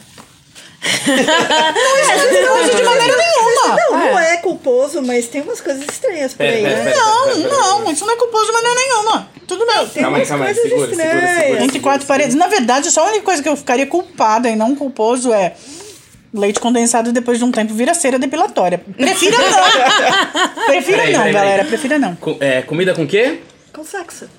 Não 0.83 2.61
uso 2.63 2.75
de 2.75 2.83
maneira 2.83 3.15
nenhuma. 3.17 3.77
Não, 3.89 3.97
não 4.11 4.19
é 4.19 4.37
culposo, 4.37 5.01
mas 5.01 5.27
tem 5.27 5.41
umas 5.41 5.59
coisas 5.61 5.83
estranhas 5.89 6.33
por 6.33 6.45
aí, 6.45 6.61
né? 6.61 6.93
Não, 6.95 7.81
não, 7.83 7.91
isso 7.91 8.05
não 8.05 8.13
é 8.13 8.17
culposo 8.17 8.45
de 8.47 8.51
maneira 8.53 8.75
nenhuma. 8.79 9.29
Tudo 9.47 9.65
bem. 9.65 9.87
Tem 9.87 10.03
Calma 10.03 10.17
umas 10.17 10.27
calma 10.27 10.45
coisas 10.45 10.63
segura, 10.63 10.87
segura, 10.89 11.05
estranhas. 11.07 11.37
segura. 11.41 11.63
Entre 11.63 11.79
quatro 11.79 12.07
paredes. 12.07 12.35
Na 12.35 12.47
verdade, 12.47 12.91
só 12.91 13.05
a 13.05 13.09
única 13.09 13.23
coisa 13.23 13.41
que 13.41 13.49
eu 13.49 13.55
ficaria 13.57 13.87
culpada 13.87 14.49
e 14.49 14.55
não 14.55 14.75
culposo 14.75 15.33
é 15.33 15.53
leite 16.33 16.59
condensado 16.59 17.11
depois 17.11 17.37
de 17.39 17.45
um 17.45 17.51
tempo 17.51 17.73
vira 17.73 17.93
cera 17.93 18.19
depilatória. 18.19 18.79
Prefira 18.95 19.37
não. 19.37 20.65
Prefira 20.67 20.97
Peraí, 20.97 21.13
não, 21.13 21.19
peraí, 21.19 21.33
galera. 21.33 21.55
peraí. 21.55 21.67
Prefira 21.69 21.97
não. 21.99 22.15
Co- 22.15 22.37
é, 22.39 22.61
comida 22.61 22.93
com 22.93 23.07
quê? 23.07 23.39
Com 23.73 23.83
sexo. 23.83 24.29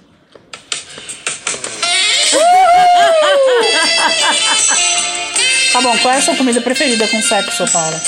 Tá 5.79 5.83
bom, 5.83 5.97
qual 5.99 6.12
é 6.12 6.17
a 6.17 6.21
sua 6.21 6.35
comida 6.35 6.61
preferida 6.61 7.07
com 7.07 7.23
sexo, 7.23 7.64
Paula? 7.73 8.03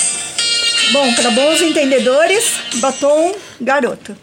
Bom, 0.91 1.13
para 1.13 1.31
bons 1.31 1.61
entendedores, 1.61 2.55
batom 2.81 3.33
garoto. 3.61 4.13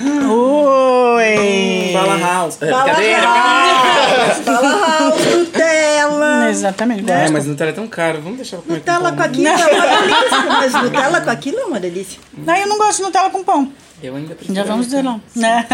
Oi! 0.00 1.90
Bala 1.92 2.18
House. 2.18 2.56
Bala 2.56 2.84
brincadeira. 2.84 3.20
House, 3.20 4.40
Bala 4.42 4.86
House, 4.86 5.26
Nutella. 5.36 6.48
Exatamente, 6.48 7.12
É, 7.12 7.28
mas 7.28 7.44
Nutella 7.44 7.72
é 7.72 7.74
tão 7.74 7.86
caro. 7.86 8.22
Vamos 8.22 8.38
deixar 8.38 8.56
comer 8.56 8.76
Nutella 8.78 9.10
com 9.10 9.16
com 9.18 9.22
aquilo 9.22 9.48
é 9.48 9.54
uma 9.54 9.68
delícia. 9.68 10.40
Mas 10.48 10.72
Nutella 10.72 11.20
com 11.20 11.30
aquilo 11.30 11.58
é 11.58 11.64
uma 11.66 11.80
delícia. 11.80 12.20
Aí 12.46 12.62
eu 12.62 12.68
não 12.68 12.78
gosto 12.78 12.96
de 12.96 13.02
Nutella 13.02 13.28
com 13.28 13.44
pão. 13.44 13.70
Eu 14.02 14.16
ainda 14.16 14.34
prefiro. 14.34 14.56
Já 14.56 14.64
vamos 14.64 14.86
dizer 14.86 15.04
não. 15.04 15.20
Né? 15.36 15.66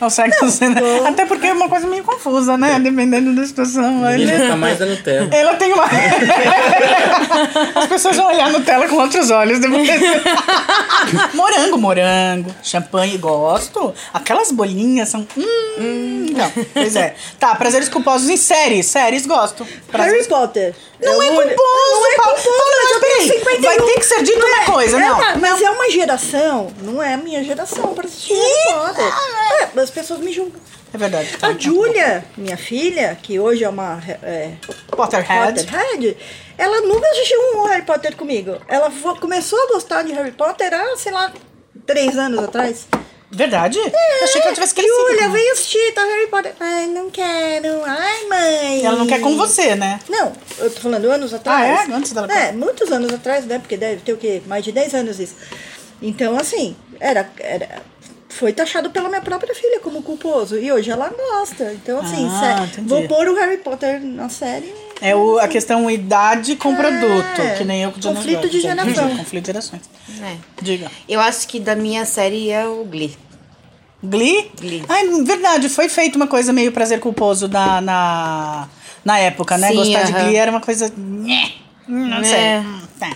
É 0.00 0.04
o 0.04 0.10
sexo, 0.10 0.44
né? 0.68 0.80
Até 1.08 1.24
porque 1.26 1.46
é 1.46 1.52
uma 1.52 1.68
coisa 1.68 1.86
meio 1.86 2.02
confusa, 2.04 2.56
né? 2.56 2.78
Dependendo 2.80 3.34
da 3.34 3.46
situação. 3.46 4.08
Ele 4.10 4.26
gosta 4.30 4.56
mais 4.56 4.78
da 4.78 4.86
Nutella. 4.86 5.28
Ela 5.32 5.54
tem 5.54 5.72
uma. 5.72 5.84
As 7.76 7.86
pessoas 7.86 8.16
vão 8.16 8.26
olhar 8.26 8.50
Nutella 8.50 8.88
com 8.88 8.96
outros 8.96 9.30
olhos 9.30 9.58
depois. 9.60 9.88
morango, 11.34 11.78
morango. 11.78 12.54
Champanhe, 12.62 13.16
gosto. 13.18 13.94
Aquelas 14.12 14.50
bolinhas 14.52 15.08
são. 15.08 15.26
Hum, 15.36 16.26
Não, 16.36 16.50
pois 16.72 16.96
é. 16.96 17.14
Tá, 17.38 17.54
prazeres 17.54 17.88
culposos 17.88 18.28
em 18.28 18.36
séries. 18.36 18.86
Séries, 18.86 19.26
gosto. 19.26 19.62
Harry 19.64 19.82
Prazeres... 19.90 20.26
Potter. 20.26 20.74
Não 21.00 21.20
é 21.20 21.26
vou- 21.26 21.42
culposo, 21.42 21.56
Não 21.90 22.06
é 22.06 22.14
culposo, 22.14 22.42
Paulo, 22.44 22.72
mas 22.76 22.90
eu 22.92 23.00
tenho 23.00 23.12
peraí. 23.26 23.38
51. 23.40 23.62
Vai 23.62 23.76
ter 23.86 23.94
que 24.00 24.06
ser 24.06 24.22
dito 24.22 24.46
uma 24.46 24.64
coisa, 24.64 24.96
é 24.96 25.00
não. 25.00 25.14
uma- 25.18 25.31
mas 25.52 25.62
é 25.62 25.70
uma 25.70 25.90
geração, 25.90 26.72
não 26.82 27.02
é 27.02 27.14
a 27.14 27.16
minha 27.16 27.44
geração 27.44 27.94
pra 27.94 28.06
assistir 28.06 28.32
Harry 28.32 28.72
Potter. 28.72 29.04
É, 29.76 29.80
as 29.80 29.90
pessoas 29.90 30.20
me 30.20 30.32
julgam. 30.32 30.60
É 30.94 30.98
verdade. 30.98 31.36
tá. 31.38 31.48
A 31.48 31.58
Júlia, 31.58 32.24
minha 32.36 32.56
filha, 32.56 33.16
que 33.20 33.38
hoje 33.38 33.64
é 33.64 33.68
uma 33.68 34.02
é, 34.22 34.52
Potterhead. 34.90 35.64
Potterhead, 35.64 36.16
ela 36.58 36.80
nunca 36.82 37.06
assistiu 37.08 37.38
um 37.56 37.64
Harry 37.64 37.82
Potter 37.82 38.16
comigo. 38.16 38.58
Ela 38.68 38.90
começou 39.20 39.58
a 39.62 39.72
gostar 39.72 40.02
de 40.02 40.12
Harry 40.12 40.32
Potter 40.32 40.72
há, 40.72 40.96
sei 40.96 41.12
lá, 41.12 41.32
três 41.86 42.16
anos 42.16 42.44
atrás. 42.44 42.86
Verdade? 43.34 43.78
Eu 43.78 44.24
achei 44.24 44.40
que 44.42 44.46
ela 44.46 44.54
tivesse 44.54 44.74
crescido. 44.74 44.94
Júlia, 45.08 45.28
vem 45.30 45.50
assistir, 45.52 45.92
tá 45.94 46.02
Harry 46.04 46.26
Potter. 46.26 46.54
Ai, 46.60 46.86
não 46.86 47.10
quero. 47.10 47.82
Ai, 47.84 48.24
mãe. 48.28 48.84
Ela 48.84 48.96
não 48.98 49.06
quer 49.06 49.20
com 49.22 49.36
você, 49.36 49.74
né? 49.74 49.98
Não, 50.08 50.32
eu 50.58 50.70
tô 50.70 50.80
falando 50.82 51.10
anos 51.10 51.32
atrás. 51.32 51.80
Ah, 51.80 51.90
é? 51.90 51.94
Antes 51.96 52.12
dela- 52.12 52.30
É, 52.30 52.52
muitos 52.52 52.92
anos 52.92 53.12
atrás, 53.12 53.46
né? 53.46 53.58
Porque 53.58 53.76
deve 53.78 54.02
ter 54.02 54.12
o 54.12 54.18
quê? 54.18 54.42
Mais 54.46 54.62
de 54.62 54.70
10 54.70 54.94
anos 54.94 55.18
isso. 55.18 55.34
Então, 56.02 56.36
assim, 56.36 56.76
era, 57.00 57.30
era, 57.38 57.80
foi 58.36 58.52
taxado 58.52 58.90
pela 58.90 59.08
minha 59.08 59.20
própria 59.20 59.54
filha 59.54 59.80
como 59.80 60.02
culposo. 60.02 60.58
E 60.58 60.72
hoje 60.72 60.90
ela 60.90 61.08
gosta. 61.08 61.72
Então, 61.72 62.00
assim, 62.00 62.26
Ah, 62.30 62.66
vou 62.82 63.06
pôr 63.06 63.28
o 63.28 63.34
Harry 63.34 63.58
Potter 63.58 64.00
na 64.02 64.28
série. 64.28 64.72
É 65.00 65.14
o, 65.16 65.38
a 65.38 65.48
questão 65.48 65.90
idade 65.90 66.56
com 66.56 66.72
É, 66.72 66.76
produto, 66.76 67.58
que 67.58 67.64
nem 67.64 67.82
eu 67.82 67.92
com 67.92 67.98
o 67.98 68.02
Jonas 68.02 68.18
conflito 68.18 68.48
de 68.48 68.60
geração. 68.60 69.08
Conflito 69.18 69.42
de 69.44 69.46
gerações. 69.48 69.82
É. 70.22 70.36
Diga. 70.62 70.90
Eu 71.08 71.20
acho 71.20 71.46
que 71.48 71.58
da 71.58 71.74
minha 71.74 72.04
série 72.04 72.50
é 72.50 72.66
o 72.66 72.84
Glee. 72.84 73.16
Glee? 74.02 74.50
Glee. 74.60 74.84
Ai, 74.88 75.06
verdade, 75.24 75.68
foi 75.68 75.88
feito 75.88 76.16
uma 76.16 76.26
coisa 76.26 76.52
meio 76.52 76.72
prazer 76.72 77.00
culposo 77.00 77.48
na, 77.48 77.80
na, 77.80 78.68
na 79.04 79.18
época, 79.18 79.58
né? 79.58 79.68
Sim, 79.68 79.76
Gostar 79.76 80.02
de 80.04 80.12
aham. 80.12 80.24
Glee 80.24 80.36
era 80.36 80.50
uma 80.50 80.60
coisa. 80.60 80.92
Não 81.86 82.24
sei. 82.24 82.38
É. 82.38 82.58
Hum, 82.60 82.80
tá. 82.98 83.10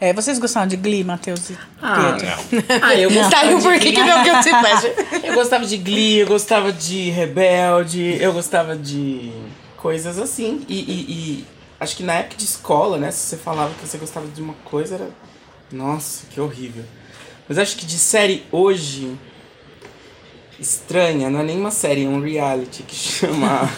É, 0.00 0.12
vocês 0.12 0.38
gostavam 0.38 0.68
de 0.68 0.76
Glee, 0.76 1.04
Matheus 1.04 1.50
e 1.50 1.58
Ah, 1.80 2.16
Pedro? 2.50 2.64
Ah, 2.82 2.94
eu 2.94 3.10
gostava 3.10 3.52
o 3.54 3.56
de 3.58 3.62
porquê 3.62 3.92
que 3.92 4.02
meu 4.02 4.22
guilty 4.22 4.50
pleasure. 4.50 4.92
Eu 5.22 5.34
gostava 5.34 5.64
de 5.64 5.76
Glee, 5.78 6.18
eu 6.18 6.26
gostava 6.26 6.72
de 6.72 7.10
Rebelde, 7.10 8.16
eu 8.20 8.32
gostava 8.32 8.76
de 8.76 9.32
coisas 9.76 10.18
assim. 10.18 10.64
E, 10.68 10.74
e- 10.80 11.06
e 11.12 11.46
acho 11.80 11.96
que 11.96 12.02
na 12.02 12.14
época 12.14 12.36
de 12.36 12.44
escola, 12.44 12.98
né? 12.98 13.10
Se 13.10 13.18
você 13.20 13.36
falava 13.36 13.72
que 13.74 13.86
você 13.86 13.96
gostava 13.96 14.26
de 14.26 14.42
uma 14.42 14.54
coisa, 14.64 14.96
era. 14.96 15.08
Nossa, 15.72 16.26
que 16.30 16.40
horrível. 16.40 16.84
Mas 17.48 17.56
acho 17.58 17.76
que 17.76 17.86
de 17.86 17.98
série 17.98 18.44
hoje. 18.52 19.16
estranha, 20.58 21.28
não 21.30 21.40
é 21.40 21.42
nem 21.42 21.58
uma 21.58 21.70
série, 21.70 22.04
é 22.04 22.08
um 22.08 22.20
reality 22.20 22.82
que 22.82 22.94
chama. 22.94 23.68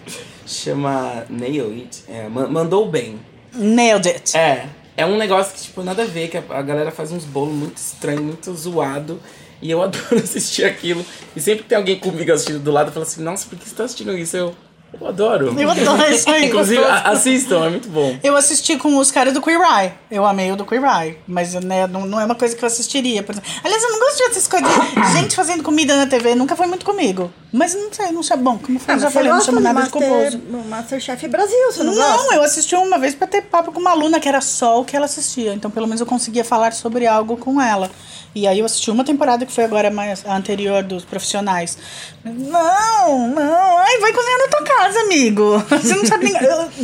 chama 0.46 1.24
Nail 1.28 1.70
It. 1.72 2.04
É, 2.08 2.28
ma- 2.28 2.46
mandou 2.46 2.88
bem. 2.88 3.18
Nailed 3.52 4.08
it. 4.08 4.36
É. 4.36 4.66
É 4.96 5.04
um 5.04 5.16
negócio 5.16 5.54
que, 5.54 5.62
tipo, 5.62 5.82
nada 5.82 6.02
a 6.02 6.06
ver, 6.06 6.28
que 6.28 6.38
a, 6.38 6.42
a 6.50 6.62
galera 6.62 6.90
faz 6.90 7.12
uns 7.12 7.24
bolos 7.24 7.54
muito 7.54 7.76
estranhos, 7.76 8.22
muito 8.22 8.54
zoado. 8.54 9.20
E 9.60 9.70
eu 9.70 9.80
adoro 9.82 10.16
assistir 10.16 10.64
aquilo. 10.64 11.04
E 11.34 11.40
sempre 11.40 11.64
tem 11.64 11.76
alguém 11.76 11.98
comigo 11.98 12.32
assistindo 12.32 12.60
do 12.60 12.70
lado, 12.70 12.88
eu 12.88 12.92
falo 12.92 13.04
assim, 13.04 13.22
nossa, 13.22 13.46
por 13.46 13.58
que 13.58 13.68
você 13.68 13.74
tá 13.74 13.84
assistindo 13.84 14.16
isso? 14.16 14.36
Eu, 14.36 14.54
eu 14.98 15.06
adoro. 15.08 15.54
Eu 15.60 15.70
adoro 15.70 16.10
isso 16.10 16.28
aí. 16.30 16.46
Inclusive, 16.46 16.82
a- 16.82 17.10
assistam, 17.10 17.64
é 17.66 17.70
muito 17.70 17.88
bom. 17.88 18.16
Eu 18.22 18.36
assisti 18.36 18.76
com 18.78 18.96
os 18.96 19.10
caras 19.10 19.34
do 19.34 19.42
Queer 19.42 19.60
Eye. 19.60 19.92
Eu 20.10 20.24
amei 20.24 20.50
o 20.52 20.56
do 20.56 20.64
Queer 20.64 20.82
Eye. 20.84 21.18
Mas 21.26 21.52
né, 21.54 21.86
não, 21.86 22.06
não 22.06 22.20
é 22.20 22.24
uma 22.24 22.34
coisa 22.34 22.56
que 22.56 22.62
eu 22.64 22.66
assistiria. 22.66 23.22
Por 23.22 23.32
exemplo. 23.32 23.50
Aliás, 23.62 23.82
eu 23.82 23.90
não 23.92 23.98
gosto 24.00 24.16
de 24.16 24.22
essas 24.24 24.46
coisas 24.48 24.70
de 24.70 25.12
gente 25.20 25.36
fazendo 25.36 25.62
comida 25.62 25.96
na 25.96 26.06
TV. 26.06 26.34
Nunca 26.34 26.56
foi 26.56 26.66
muito 26.66 26.84
comigo. 26.86 27.30
Mas 27.52 27.74
não 27.74 27.92
sei, 27.92 28.10
não 28.12 28.22
sei. 28.22 28.36
Bom, 28.36 28.58
como 28.58 28.78
eu 28.78 28.82
Ah, 28.88 28.98
já 28.98 29.08
você 29.08 29.14
falei, 29.14 29.30
não 29.32 29.40
chamo 29.40 29.60
nada 29.60 29.82
de 29.82 29.90
Master, 29.90 30.08
culposo. 30.10 30.38
no 30.50 30.64
Masterchef 30.64 31.28
Brasil, 31.28 31.58
você 31.72 31.82
não, 31.82 31.94
Não, 31.94 32.16
gosta? 32.16 32.34
eu 32.34 32.42
assisti 32.42 32.74
uma 32.74 32.98
vez 32.98 33.14
pra 33.14 33.26
ter 33.26 33.42
papo 33.42 33.72
com 33.72 33.80
uma 33.80 33.90
aluna 33.92 34.18
que 34.20 34.28
era 34.28 34.40
só 34.40 34.80
o 34.80 34.84
que 34.84 34.94
ela 34.96 35.06
assistia. 35.06 35.52
Então, 35.54 35.70
pelo 35.70 35.86
menos 35.86 36.00
eu 36.00 36.06
conseguia 36.06 36.44
falar 36.44 36.72
sobre 36.72 37.06
algo 37.06 37.36
com 37.36 37.60
ela. 37.60 37.90
E 38.34 38.46
aí 38.46 38.58
eu 38.58 38.66
assisti 38.66 38.90
uma 38.90 39.02
temporada 39.04 39.46
que 39.46 39.52
foi 39.52 39.64
agora 39.64 39.90
mais 39.90 40.22
a 40.26 40.36
anterior 40.36 40.82
dos 40.82 41.04
profissionais. 41.06 41.78
Não, 42.22 43.28
não. 43.28 43.78
Ai, 43.78 43.98
vai 43.98 44.12
cozinhar 44.12 44.38
na 44.38 44.48
tua 44.48 44.62
casa, 44.62 44.75
amigo. 44.76 45.58
Você 45.68 45.94
não 45.94 46.04
sabe 46.04 46.32
nem. 46.32 46.34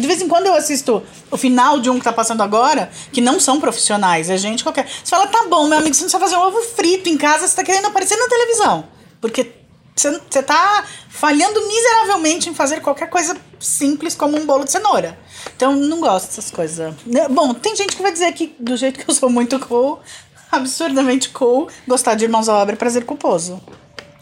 de 0.00 0.06
vez 0.06 0.20
em 0.22 0.28
quando 0.28 0.46
eu 0.46 0.54
assisto 0.54 1.02
o 1.30 1.36
final 1.36 1.80
de 1.80 1.90
um 1.90 1.98
que 1.98 2.04
tá 2.04 2.12
passando 2.12 2.42
agora, 2.42 2.90
que 3.12 3.20
não 3.20 3.38
são 3.38 3.60
profissionais, 3.60 4.30
é 4.30 4.36
gente 4.36 4.62
qualquer. 4.62 4.86
Você 4.86 5.10
fala, 5.10 5.26
tá 5.26 5.46
bom, 5.48 5.68
meu 5.68 5.78
amigo, 5.78 5.94
você 5.94 6.02
não 6.02 6.10
sabe 6.10 6.24
fazer 6.24 6.36
um 6.36 6.40
ovo 6.40 6.62
frito 6.62 7.08
em 7.08 7.16
casa, 7.16 7.46
você 7.46 7.56
tá 7.56 7.64
querendo 7.64 7.86
aparecer 7.86 8.16
na 8.16 8.28
televisão. 8.28 8.84
Porque 9.20 9.52
você 9.94 10.20
você 10.28 10.42
tá 10.42 10.84
falhando 11.08 11.60
miseravelmente 11.66 12.48
em 12.48 12.54
fazer 12.54 12.80
qualquer 12.80 13.08
coisa 13.08 13.36
simples 13.60 14.14
como 14.14 14.36
um 14.36 14.46
bolo 14.46 14.64
de 14.64 14.72
cenoura. 14.72 15.18
Então, 15.54 15.76
não 15.76 16.00
gosto 16.00 16.26
dessas 16.26 16.50
coisas. 16.50 16.94
Né, 17.06 17.28
Bom, 17.28 17.54
tem 17.54 17.76
gente 17.76 17.96
que 17.96 18.02
vai 18.02 18.12
dizer 18.12 18.32
que, 18.32 18.54
do 18.58 18.76
jeito 18.76 18.98
que 18.98 19.08
eu 19.08 19.14
sou 19.14 19.30
muito 19.30 19.58
cool, 19.60 20.00
absurdamente 20.50 21.28
cool, 21.30 21.68
gostar 21.86 22.14
de 22.14 22.24
Irmãos 22.24 22.48
à 22.48 22.54
Obra 22.54 22.74
é 22.74 22.76
prazer 22.76 23.04
culposo. 23.04 23.62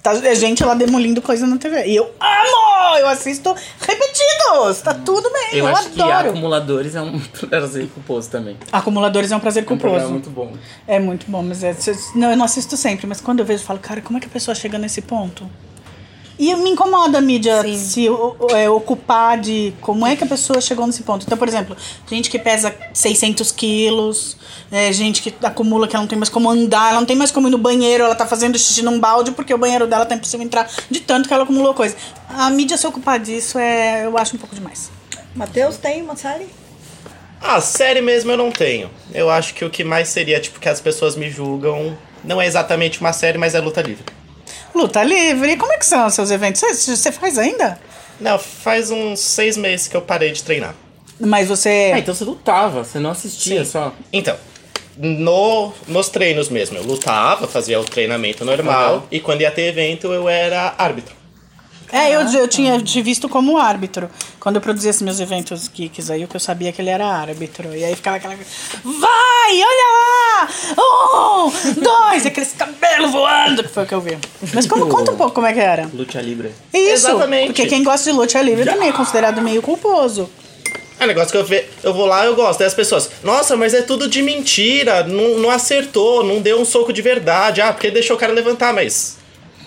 Tá, 0.03 0.15
é 0.27 0.35
gente 0.35 0.65
lá 0.65 0.75
demolindo 0.75 1.21
coisa 1.21 1.47
na 1.47 1.59
TV. 1.59 1.87
E 1.87 1.97
eu 1.97 2.05
amo! 2.05 2.97
Eu 2.99 3.09
assisto 3.09 3.55
repetidos! 3.81 4.81
Tá 4.83 4.95
tudo 4.95 5.31
bem, 5.31 5.49
eu, 5.53 5.67
Eu, 5.67 5.77
acho 5.77 5.91
que 5.91 6.01
adoro. 6.01 6.31
acumuladores 6.31 6.95
é 6.95 7.03
um 7.03 7.21
prazer 7.49 7.89
culposo 7.89 8.31
também. 8.31 8.57
Acumuladores 8.73 9.31
é 9.31 9.37
um 9.37 9.41
prazer 9.41 9.63
É 9.63 9.67
um 9.67 9.69
culposo. 9.69 10.09
muito 10.09 10.31
bom. 10.31 10.53
É 10.87 10.99
muito 10.99 11.31
bom, 11.31 11.43
mas 11.43 11.63
é, 11.63 11.77
não, 12.15 12.31
eu 12.31 12.37
não 12.37 12.45
assisto 12.45 12.77
sempre, 12.77 13.07
mas 13.07 13.21
quando 13.21 13.41
eu 13.41 13.45
vejo, 13.45 13.63
eu 13.63 13.67
falo, 13.67 13.79
cara, 13.79 14.01
como 14.01 14.17
é 14.19 14.21
que 14.21 14.27
a 14.27 14.31
pessoa 14.31 14.55
chega 14.55 14.79
nesse 14.79 15.03
ponto? 15.03 15.49
E 16.41 16.55
me 16.55 16.71
incomoda 16.71 17.19
a 17.19 17.21
mídia 17.21 17.61
Sim. 17.61 17.77
se 17.77 18.07
é, 18.57 18.71
ocupar 18.71 19.39
de 19.39 19.75
como 19.83 20.07
é 20.07 20.17
que 20.17 20.25
a 20.25 20.27
pessoa 20.27 20.59
chegou 20.59 20.87
nesse 20.87 21.03
ponto. 21.03 21.27
Então, 21.27 21.37
por 21.37 21.47
exemplo, 21.47 21.77
gente 22.09 22.31
que 22.31 22.39
pesa 22.39 22.75
600 22.95 23.53
quilos, 23.53 24.39
é, 24.73 24.91
gente 24.91 25.21
que 25.21 25.35
acumula 25.45 25.87
que 25.87 25.95
ela 25.95 26.03
não 26.03 26.09
tem 26.09 26.19
mais 26.19 26.31
como 26.31 26.49
andar, 26.49 26.93
ela 26.93 27.01
não 27.01 27.07
tem 27.07 27.15
mais 27.15 27.31
como 27.31 27.47
ir 27.47 27.51
no 27.51 27.59
banheiro, 27.59 28.05
ela 28.05 28.15
tá 28.15 28.27
fazendo 28.27 28.59
xixi 28.59 28.81
num 28.81 28.99
balde 28.99 29.33
porque 29.33 29.53
o 29.53 29.59
banheiro 29.59 29.87
dela 29.87 30.07
tá 30.07 30.15
impossível 30.15 30.47
entrar 30.47 30.67
de 30.91 31.01
tanto 31.01 31.29
que 31.29 31.35
ela 31.35 31.43
acumulou 31.43 31.75
coisa. 31.75 31.95
A 32.31 32.49
mídia 32.49 32.79
se 32.79 32.87
ocupar 32.87 33.19
disso, 33.19 33.59
é, 33.59 34.07
eu 34.07 34.17
acho 34.17 34.35
um 34.35 34.39
pouco 34.39 34.55
demais. 34.55 34.91
Matheus 35.35 35.77
tem 35.77 36.01
uma 36.01 36.17
série? 36.17 36.47
Ah, 37.39 37.61
série 37.61 38.01
mesmo 38.01 38.31
eu 38.31 38.39
não 38.39 38.51
tenho. 38.51 38.91
Eu 39.13 39.29
acho 39.29 39.53
que 39.53 39.63
o 39.63 39.69
que 39.69 39.85
mais 39.85 40.09
seria, 40.09 40.41
tipo, 40.41 40.59
que 40.59 40.71
as 40.71 40.81
pessoas 40.81 41.17
me 41.17 41.29
julgam. 41.31 41.99
Não 42.25 42.41
é 42.41 42.47
exatamente 42.47 42.99
uma 42.99 43.13
série, 43.13 43.37
mas 43.37 43.55
é 43.55 43.61
luta 43.61 43.83
livre. 43.83 44.05
Luta 44.75 45.03
livre, 45.03 45.57
como 45.57 45.73
é 45.73 45.79
que 45.79 45.87
são 45.87 46.07
os 46.07 46.15
seus 46.15 46.31
eventos? 46.31 46.61
Você, 46.61 46.97
você 46.97 47.13
faz 47.13 47.39
ainda? 47.39 47.79
Não, 48.21 48.39
faz 48.39 48.91
uns 48.91 49.21
seis 49.21 49.57
meses 49.57 49.89
que 49.89 49.97
eu 49.97 50.03
parei 50.03 50.31
de 50.33 50.43
treinar. 50.43 50.75
Mas 51.19 51.49
você. 51.49 51.93
Ah, 51.95 51.99
então 51.99 52.15
você 52.15 52.25
lutava, 52.25 52.85
você 52.85 52.99
não 52.99 53.11
assistia 53.11 53.65
só. 53.65 53.93
Então, 54.13 54.37
no, 54.97 55.73
nos 55.87 56.09
treinos 56.09 56.49
mesmo, 56.49 56.79
eu 56.79 56.83
lutava, 56.83 57.47
fazia 57.47 57.81
o 57.81 57.85
treinamento 57.85 58.45
normal. 58.45 58.95
Aham. 58.95 59.03
E 59.11 59.21
quando 59.21 59.41
ia 59.43 59.51
ter 59.51 59.63
evento, 59.63 60.13
eu 60.13 60.29
era 60.29 60.75
árbitro. 60.79 61.20
É, 61.93 62.15
eu, 62.15 62.21
eu 62.21 62.49
tinha 62.49 62.81
te 62.81 63.03
visto 63.03 63.29
como 63.29 63.59
árbitro. 63.59 64.11
Quando 64.39 64.57
eu 64.57 64.63
produzia 64.63 64.91
esses 64.91 65.03
meus 65.03 65.21
eventos 65.21 65.69
geeks 65.69 66.11
aí, 66.11 66.25
o 66.25 66.29
que 66.29 66.37
eu 66.37 66.41
sabia 66.41 66.73
que 66.73 66.81
ele 66.81 66.91
era 66.91 67.07
árbitro. 67.07 67.75
E 67.75 67.85
aí 67.85 67.95
ficava 67.95 68.17
aquela. 68.17 68.35
Vai, 68.35 69.63
olha 69.63 69.87
lá! 70.01 70.49
Um, 70.79 71.51
dois, 71.83 72.27
aqueles 72.27 72.53
cabelos 72.53 73.11
voando, 73.13 73.63
que 73.63 73.69
foi 73.69 73.85
o 73.85 73.87
que 73.87 73.95
eu 73.95 74.01
vi. 74.01 74.17
Mas 74.55 74.67
como, 74.67 74.87
conta 74.87 75.13
um 75.13 75.17
pouco 75.17 75.33
como 75.33 75.47
é 75.47 75.53
que 75.53 75.61
era. 75.61 75.91
Luta 75.93 76.21
livre. 76.21 76.53
Isso, 76.73 77.09
Exatamente. 77.09 77.47
porque 77.47 77.67
quem 77.67 77.83
gosta 77.83 78.11
de 78.11 78.17
luta 78.17 78.41
livre 78.41 78.65
também 78.65 78.89
é 78.89 78.93
considerado 78.93 79.43
meio 79.43 79.61
culposo. 79.61 80.31
É 81.01 81.05
um 81.05 81.07
negócio 81.07 81.31
que 81.31 81.39
eu, 81.39 81.45
ve, 81.45 81.65
eu 81.83 81.95
vou 81.95 82.05
lá 82.05 82.27
eu 82.27 82.35
gosto. 82.35 82.59
Daí 82.59 82.69
as 82.69 82.75
pessoas, 82.75 83.11
nossa, 83.25 83.57
mas 83.57 83.73
é 83.73 83.81
tudo 83.81 84.07
de 84.07 84.21
mentira, 84.21 85.03
não, 85.03 85.39
não 85.39 85.51
acertou, 85.51 86.23
não 86.23 86.43
deu 86.43 86.61
um 86.61 86.65
soco 86.65 86.93
de 86.93 87.01
verdade. 87.01 87.63
Ah, 87.63 87.73
porque 87.73 87.91
deixou 87.91 88.17
o 88.17 88.19
cara 88.19 88.35
levantar, 88.35 88.75
mas. 88.75 89.17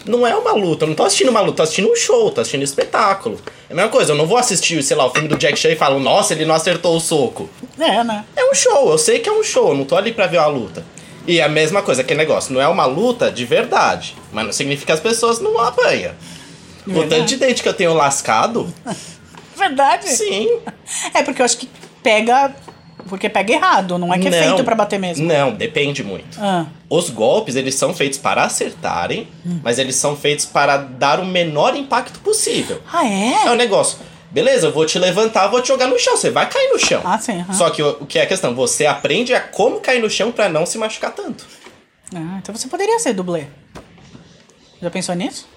Não 0.05 0.27
é 0.27 0.35
uma 0.35 0.51
luta, 0.51 0.83
eu 0.83 0.89
não 0.89 0.95
tô 0.95 1.03
assistindo 1.03 1.29
uma 1.29 1.39
luta, 1.39 1.57
tô 1.57 1.63
assistindo 1.63 1.89
um 1.89 1.95
show, 1.95 2.29
tô 2.29 2.41
assistindo 2.41 2.61
um 2.61 2.65
espetáculo. 2.65 3.39
É 3.69 3.73
a 3.73 3.75
mesma 3.75 3.89
coisa, 3.89 4.11
eu 4.11 4.15
não 4.17 4.27
vou 4.27 4.37
assistir, 4.37 4.83
sei 4.83 4.97
lá, 4.97 5.05
o 5.05 5.09
filme 5.11 5.29
do 5.29 5.37
Jack 5.37 5.57
Chan 5.57 5.69
e 5.71 5.75
falo, 5.77 5.99
nossa, 5.99 6.33
ele 6.33 6.45
não 6.45 6.53
acertou 6.53 6.95
o 6.95 6.99
soco. 6.99 7.49
É, 7.79 8.03
né? 8.03 8.25
É 8.35 8.43
um 8.43 8.53
show, 8.53 8.91
eu 8.91 8.97
sei 8.97 9.19
que 9.19 9.29
é 9.29 9.31
um 9.31 9.43
show, 9.43 9.69
eu 9.69 9.75
não 9.75 9.85
tô 9.85 9.95
ali 9.95 10.11
pra 10.11 10.27
ver 10.27 10.39
uma 10.39 10.47
luta. 10.47 10.85
E 11.25 11.39
é 11.39 11.43
a 11.43 11.47
mesma 11.49 11.81
coisa, 11.81 12.01
aquele 12.01 12.17
negócio, 12.17 12.53
não 12.53 12.59
é 12.59 12.67
uma 12.67 12.85
luta 12.85 13.31
de 13.31 13.45
verdade, 13.45 14.13
mas 14.31 14.45
não 14.45 14.51
significa 14.51 14.87
que 14.87 14.91
as 14.91 14.99
pessoas 14.99 15.39
não 15.39 15.57
apanham. 15.59 16.13
O 16.85 17.07
tanto 17.07 17.23
de 17.25 17.37
dente 17.37 17.63
que 17.63 17.69
eu 17.69 17.73
tenho 17.73 17.93
lascado, 17.93 18.73
Verdade. 19.55 20.09
sim. 20.09 20.59
É 21.13 21.23
porque 21.23 21.41
eu 21.41 21.45
acho 21.45 21.57
que 21.57 21.69
pega. 22.01 22.53
Porque 23.07 23.27
pega 23.29 23.53
errado, 23.53 23.97
não 23.97 24.13
é 24.13 24.17
que 24.19 24.27
é 24.27 24.31
Não. 24.31 24.37
feito 24.55 24.63
pra 24.63 24.75
bater 24.75 24.99
mesmo. 24.99 25.27
Não, 25.27 25.51
depende 25.53 26.03
muito. 26.03 26.37
Ah. 26.39 26.65
Os 26.89 27.09
golpes, 27.09 27.55
eles 27.55 27.75
são 27.75 27.93
feitos 27.93 28.17
para 28.17 28.43
acertarem, 28.43 29.27
mas 29.63 29.77
eles 29.79 29.95
são 29.95 30.15
feitos 30.15 30.45
para 30.45 30.77
dar 30.77 31.19
o 31.19 31.25
menor 31.25 31.75
impacto 31.75 32.19
possível. 32.19 32.81
Ah, 32.91 33.05
É 33.05 33.45
é? 33.45 33.51
o 33.51 33.55
negócio. 33.55 33.97
Beleza, 34.31 34.67
eu 34.67 34.71
vou 34.73 34.85
te 34.85 34.97
levantar, 34.97 35.47
vou 35.47 35.61
te 35.61 35.67
jogar 35.67 35.87
no 35.87 35.99
chão. 35.99 36.17
Você 36.17 36.31
vai 36.31 36.49
cair 36.49 36.69
no 36.69 36.79
chão. 36.79 37.01
Ah, 37.05 37.19
sim, 37.19 37.39
aham. 37.41 37.53
Só 37.53 37.69
que 37.69 37.83
o, 37.83 37.89
o 38.01 38.05
que 38.05 38.17
é 38.17 38.23
a 38.23 38.25
questão? 38.25 38.55
Você 38.55 38.85
aprende 38.87 39.33
a 39.33 39.39
como 39.39 39.79
cair 39.79 40.01
no 40.01 40.09
chão 40.09 40.31
pra 40.31 40.49
não 40.49 40.65
se 40.65 40.77
machucar 40.77 41.11
tanto. 41.11 41.45
Ah, 42.15 42.39
então 42.41 42.55
você 42.55 42.67
poderia 42.67 42.97
ser 42.99 43.13
dublê. 43.13 43.45
Já 44.81 44.89
pensou 44.89 45.13
nisso? 45.15 45.47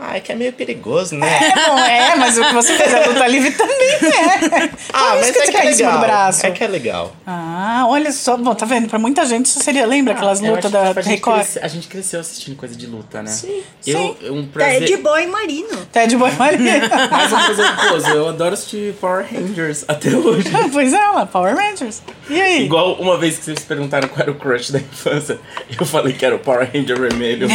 Ah, 0.00 0.16
é 0.16 0.20
que 0.20 0.32
é 0.32 0.34
meio 0.34 0.52
perigoso, 0.52 1.14
né? 1.14 1.26
É, 1.26 1.68
bom, 1.68 1.78
é, 1.78 2.16
mas 2.16 2.36
o 2.38 2.44
que 2.44 2.52
você 2.54 2.74
fez 2.76 2.92
a 2.94 3.06
luta 3.08 3.26
livre 3.26 3.50
também 3.52 3.88
é. 3.88 4.70
ah, 4.92 5.16
mas 5.16 5.30
que 5.30 5.38
é 5.38 5.44
você 5.46 5.50
que 5.52 5.56
é 5.56 5.62
legal. 5.64 5.92
do 5.92 5.98
braço. 6.00 6.46
É 6.46 6.50
que 6.50 6.64
é 6.64 6.66
legal. 6.68 7.16
Ah, 7.26 7.84
olha 7.88 8.12
só. 8.12 8.36
Bom, 8.36 8.54
tá 8.54 8.66
vendo? 8.66 8.88
Pra 8.88 8.98
muita 8.98 9.24
gente 9.24 9.46
isso 9.46 9.60
seria. 9.62 9.86
Lembra 9.86 10.14
aquelas 10.14 10.40
Eu 10.40 10.48
lutas 10.54 10.66
que, 10.66 10.70
da 10.72 10.86
tipo, 10.88 10.98
a 10.98 11.02
gente 11.02 11.14
Record? 11.14 11.36
cresce- 11.40 11.58
a 11.60 11.68
gente 11.68 11.88
cresceu 11.88 12.20
assistindo 12.20 12.56
coisa 12.56 12.74
de 12.74 12.86
luta, 12.86 13.22
né? 13.22 13.30
Sim. 13.30 13.62
Eu, 13.86 14.16
um 14.32 14.46
prazer. 14.46 14.80
Ted 14.80 14.96
Boy 14.98 15.26
Marino. 15.26 15.86
Ted 15.92 16.16
Boy 16.16 16.32
Maria. 16.32 16.80
Mais 17.10 17.32
um 17.32 17.36
prazer. 17.76 18.14
Eu 18.14 18.28
adoro 18.28 18.54
assistir 18.54 18.94
Power 19.00 19.24
Rangers 19.32 19.84
até 19.88 20.10
hoje. 20.10 20.48
pois 20.72 20.92
é, 20.92 20.98
lá, 21.08 21.24
Power 21.26 21.54
Rangers. 21.56 22.02
E 22.28 22.40
aí? 22.40 22.64
Igual 22.64 22.94
uma 22.94 23.16
vez 23.16 23.38
que 23.38 23.44
vocês 23.44 23.60
perguntaram 23.60 24.08
qual 24.08 24.22
era 24.22 24.30
o 24.30 24.34
crush 24.34 24.70
da 24.72 24.78
infância, 24.78 25.38
eu 25.78 25.86
falei 25.86 26.12
que 26.12 26.24
era 26.26 26.34
o 26.34 26.38
Power 26.38 26.68
Ranger 26.72 26.98
vermelho. 26.98 27.48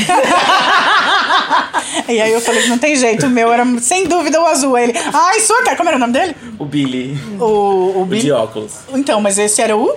E 2.08 2.20
aí 2.22 2.32
eu 2.32 2.42
falei 2.42 2.62
que 2.64 2.70
não 2.70 2.78
tem 2.78 2.96
jeito, 2.96 3.26
o 3.26 3.30
meu 3.30 3.52
era 3.52 3.64
sem 3.80 4.06
dúvida 4.08 4.40
o 4.42 4.46
azul. 4.46 4.76
Aí 4.76 4.86
ele, 4.90 5.00
ai, 5.14 5.40
sua 5.42 5.64
cara, 5.64 5.76
como 5.78 5.90
era 5.90 5.98
o 5.98 6.00
nome 6.00 6.14
dele? 6.14 6.36
o 6.58 6.66
Billy, 6.66 7.18
O, 7.40 7.44
o 7.46 8.02
o 8.02 8.06
Billy. 8.06 8.24
de 8.24 8.32
óculos. 8.32 8.74
Então, 8.94 9.20
mas 9.22 9.38
esse 9.38 9.62
era 9.62 9.76
o. 9.78 9.96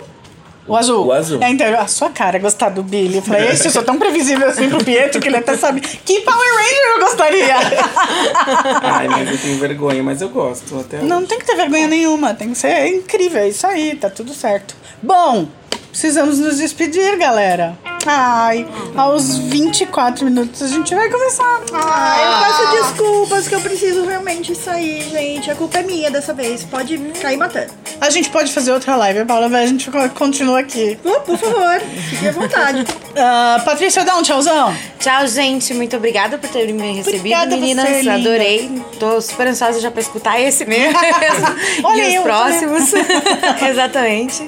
O 0.67 0.77
azul. 0.77 1.07
O 1.07 1.13
azul. 1.13 1.43
É, 1.43 1.51
então, 1.51 1.67
a 1.81 1.87
sua 1.87 2.11
cara 2.11 2.39
gostar 2.39 2.69
do 2.69 2.83
Billy. 2.83 3.17
Eu 3.17 3.23
falei, 3.23 3.49
esse 3.49 3.67
eu 3.67 3.71
sou 3.73 3.83
tão 3.83 3.99
previsível 3.99 4.49
assim 4.49 4.69
pro 4.69 4.83
Pietro 4.85 5.21
que 5.21 5.27
ele 5.29 5.37
até 5.39 5.57
sabe 5.57 5.81
que 5.81 6.21
Power 6.21 6.55
Ranger 6.55 6.95
eu 6.95 7.01
gostaria. 7.01 7.57
Ai, 8.83 9.09
mas 9.09 9.31
eu 9.31 9.39
tenho 9.39 9.59
vergonha, 9.59 10.03
mas 10.03 10.21
eu 10.21 10.29
gosto 10.29 10.79
até 10.79 10.99
hoje. 10.99 11.07
Não 11.07 11.27
tem 11.27 11.39
que 11.39 11.45
ter 11.47 11.57
vergonha 11.57 11.87
nenhuma, 11.89 12.35
tem 12.35 12.51
que 12.51 12.59
ser 12.59 12.87
incrível, 12.89 13.41
é 13.43 13.49
isso 13.49 13.67
aí, 13.67 13.97
tá 13.97 14.09
tudo 14.09 14.33
certo. 14.33 14.77
Bom, 15.03 15.49
precisamos 15.93 16.39
nos 16.39 16.57
despedir, 16.57 17.19
galera. 17.19 17.79
Ai, 18.05 18.67
aos 18.97 19.39
24 19.39 20.25
minutos 20.25 20.61
a 20.61 20.67
gente 20.67 20.93
vai 20.93 21.09
começar. 21.09 21.61
Ah, 21.73 22.17
eu 22.21 22.73
peço 22.73 22.83
desculpas 22.83 23.47
que 23.47 23.55
eu 23.55 23.61
preciso 23.61 24.05
realmente 24.05 24.57
sair, 24.57 25.09
gente. 25.09 25.49
A 25.51 25.55
culpa 25.55 25.79
é 25.79 25.83
minha 25.85 26.11
dessa 26.11 26.35
vez. 26.35 26.65
Pode 26.65 26.99
cair 27.21 27.37
matando. 27.37 27.73
A 28.01 28.11
gente 28.11 28.29
pode 28.31 28.53
fazer 28.53 28.73
outra 28.73 28.97
live, 28.97 29.25
Paula, 29.25 29.49
mas 29.49 29.63
a 29.63 29.67
gente 29.67 29.89
continua 30.15 30.59
aqui. 30.59 30.99
Por, 31.01 31.21
por 31.21 31.39
favor, 31.39 31.81
fique 32.11 32.27
à 32.27 32.33
vontade. 32.33 32.85
Ah, 33.17 33.61
Patrícia, 33.65 34.05
dá 34.05 34.17
um 34.17 34.23
tchauzão. 34.23 34.75
Tchau, 34.99 35.27
gente. 35.27 35.75
Muito 35.75 35.97
obrigada 35.97 36.39
por 36.39 36.49
terem 36.49 36.75
me 36.75 36.93
recebido, 36.93 37.19
Obrigada 37.19 37.57
meninas. 37.57 37.89
você, 37.89 37.99
linda. 38.01 38.15
Adorei. 38.15 38.83
Tô 38.99 39.21
super 39.21 39.47
ansiosa 39.49 39.81
já 39.81 39.91
pra 39.91 40.01
escutar 40.01 40.41
esse 40.41 40.65
mesmo. 40.65 40.99
Olha 41.85 42.09
e 42.09 42.15
eu 42.15 42.21
os 42.23 42.27
próximos. 42.27 42.93
Exatamente. 43.69 44.43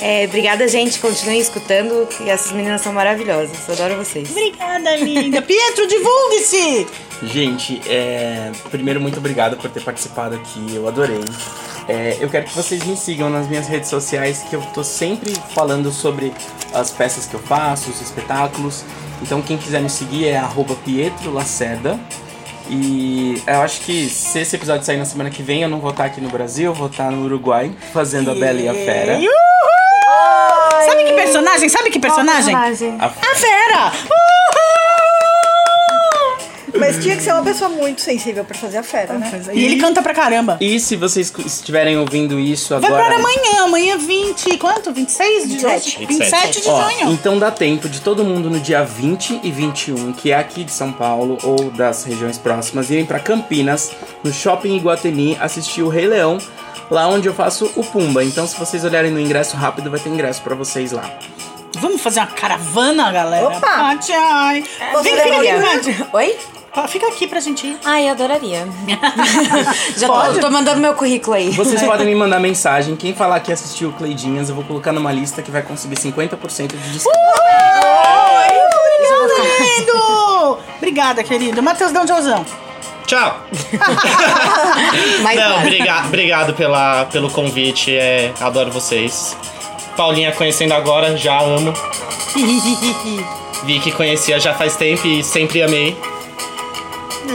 É, 0.00 0.24
obrigada, 0.26 0.66
gente. 0.68 0.98
Continuem 0.98 1.40
escutando. 1.40 2.08
E 2.20 2.30
essas 2.30 2.52
meninas 2.52 2.80
são 2.80 2.92
maravilhosas. 2.92 3.68
Adoro 3.68 3.96
vocês. 3.96 4.30
Obrigada, 4.30 4.96
linda. 4.96 5.42
Pietro, 5.42 5.86
divulgue-se! 5.86 6.86
Gente, 7.22 7.82
é, 7.88 8.52
primeiro, 8.70 9.00
muito 9.00 9.18
obrigado 9.18 9.56
por 9.56 9.68
ter 9.70 9.82
participado 9.82 10.36
aqui, 10.36 10.74
eu 10.74 10.86
adorei. 10.86 11.20
É, 11.88 12.18
eu 12.20 12.28
quero 12.28 12.44
que 12.44 12.54
vocês 12.54 12.84
me 12.84 12.96
sigam 12.96 13.30
nas 13.30 13.48
minhas 13.48 13.66
redes 13.66 13.88
sociais, 13.88 14.44
que 14.48 14.54
eu 14.54 14.60
tô 14.74 14.84
sempre 14.84 15.32
falando 15.54 15.90
sobre 15.90 16.34
as 16.74 16.90
peças 16.90 17.26
que 17.26 17.34
eu 17.34 17.40
faço, 17.40 17.90
os 17.90 18.00
espetáculos. 18.00 18.84
Então, 19.22 19.40
quem 19.40 19.56
quiser 19.56 19.80
me 19.80 19.88
seguir 19.88 20.28
é 20.28 20.36
arroba 20.36 20.74
Pietro 20.84 21.32
Lacerda. 21.32 21.98
E 22.68 23.42
eu 23.46 23.62
acho 23.62 23.80
que 23.80 24.08
se 24.10 24.40
esse 24.40 24.54
episódio 24.54 24.84
sair 24.84 24.98
na 24.98 25.06
semana 25.06 25.30
que 25.30 25.42
vem, 25.42 25.62
eu 25.62 25.68
não 25.70 25.80
vou 25.80 25.90
estar 25.90 26.04
aqui 26.04 26.20
no 26.20 26.28
Brasil, 26.28 26.66
eu 26.66 26.74
vou 26.74 26.88
estar 26.88 27.10
no 27.10 27.24
Uruguai 27.24 27.72
fazendo 27.92 28.30
a 28.30 28.34
Bela 28.34 28.60
e 28.60 28.68
a 28.68 28.74
Fera. 28.74 29.14
Uhul! 29.14 30.84
Sabe 30.84 31.04
que 31.04 31.12
personagem? 31.14 31.68
Sabe 31.70 31.90
que 31.90 31.98
personagem? 31.98 32.54
personagem? 32.54 32.96
A 33.00 33.06
A 33.06 33.34
Fera! 33.34 34.27
Mas 36.78 37.02
tinha 37.02 37.16
que 37.16 37.22
ser 37.22 37.32
uma 37.32 37.42
pessoa 37.42 37.68
muito 37.70 38.00
sensível 38.00 38.44
pra 38.44 38.56
fazer 38.56 38.78
a 38.78 38.82
fera, 38.82 39.14
né? 39.14 39.30
E 39.52 39.64
ele 39.64 39.76
canta 39.76 40.02
pra 40.02 40.14
caramba. 40.14 40.56
E 40.60 40.78
se 40.80 40.96
vocês 40.96 41.32
estiverem 41.44 41.96
ouvindo 41.98 42.38
isso 42.38 42.78
Vai 42.80 42.90
agora. 42.90 43.04
para 43.04 43.16
amanhã, 43.16 43.64
amanhã 43.64 43.98
20, 43.98 44.56
quanto? 44.58 44.92
26 44.92 45.42
de 45.42 45.48
27. 45.56 45.90
junho? 45.90 46.08
27 46.08 46.60
de 46.62 46.68
Ó, 46.68 46.90
junho. 46.90 47.12
então 47.12 47.38
dá 47.38 47.50
tempo 47.50 47.88
de 47.88 48.00
todo 48.00 48.24
mundo 48.24 48.48
no 48.50 48.60
dia 48.60 48.82
20 48.84 49.40
e 49.42 49.50
21, 49.50 50.12
que 50.12 50.30
é 50.32 50.36
aqui 50.36 50.64
de 50.64 50.72
São 50.72 50.92
Paulo 50.92 51.38
ou 51.42 51.70
das 51.70 52.04
regiões 52.04 52.38
próximas, 52.38 52.90
irem 52.90 53.04
pra 53.06 53.18
Campinas, 53.18 53.90
no 54.22 54.32
Shopping 54.32 54.76
Iguatemi, 54.76 55.36
assistir 55.40 55.82
o 55.82 55.88
Rei 55.88 56.06
Leão, 56.06 56.38
lá 56.90 57.06
onde 57.08 57.28
eu 57.28 57.34
faço 57.34 57.70
o 57.76 57.84
Pumba. 57.84 58.24
Então, 58.24 58.46
se 58.46 58.56
vocês 58.58 58.84
olharem 58.84 59.10
no 59.10 59.20
ingresso 59.20 59.56
rápido, 59.56 59.90
vai 59.90 60.00
ter 60.00 60.08
ingresso 60.08 60.40
pra 60.42 60.54
vocês 60.54 60.92
lá. 60.92 61.04
Vamos 61.80 62.00
fazer 62.00 62.20
uma 62.20 62.26
caravana, 62.28 63.12
galera? 63.12 63.46
Opa! 63.46 63.60
Paty, 63.60 64.12
ai. 64.12 64.64
Vem. 65.02 65.14
Oi? 66.12 66.36
Fica 66.86 67.08
aqui 67.08 67.26
pra 67.26 67.40
gente 67.40 67.66
ir. 67.66 67.78
Ai, 67.84 68.06
eu 68.06 68.12
adoraria. 68.12 68.68
Já 69.96 70.06
Pode? 70.06 70.34
tô, 70.34 70.40
tô 70.42 70.50
mandando 70.50 70.80
meu 70.80 70.94
currículo 70.94 71.34
aí. 71.36 71.50
Vocês 71.50 71.82
podem 71.84 72.06
me 72.06 72.14
mandar 72.14 72.38
mensagem. 72.38 72.94
Quem 72.94 73.14
falar 73.14 73.40
que 73.40 73.52
assistiu 73.52 73.88
o 73.88 73.92
Cleidinhas, 73.92 74.48
eu 74.48 74.54
vou 74.54 74.64
colocar 74.64 74.92
numa 74.92 75.10
lista 75.12 75.42
que 75.42 75.50
vai 75.50 75.62
conseguir 75.62 75.96
50% 75.96 76.68
de 76.68 76.90
desconto. 76.92 77.18
Obrigada, 79.00 79.78
lindo! 79.78 80.58
Obrigada, 80.76 81.24
querido. 81.24 81.62
Matheus, 81.62 81.92
um 81.92 82.04
tchauzão. 82.04 82.44
Tchau! 83.06 83.40
Mas 85.22 85.40
Não, 85.40 86.06
obrigado 86.06 86.54
pela, 86.54 87.06
pelo 87.06 87.30
convite. 87.30 87.96
É, 87.96 88.32
adoro 88.40 88.70
vocês. 88.70 89.36
Paulinha 89.96 90.30
conhecendo 90.32 90.74
agora, 90.74 91.16
já 91.16 91.40
amo. 91.40 91.72
Vi 93.64 93.80
que 93.80 93.90
conhecia 93.92 94.38
já 94.38 94.54
faz 94.54 94.76
tempo 94.76 95.06
e 95.06 95.24
sempre 95.24 95.62
amei. 95.62 95.96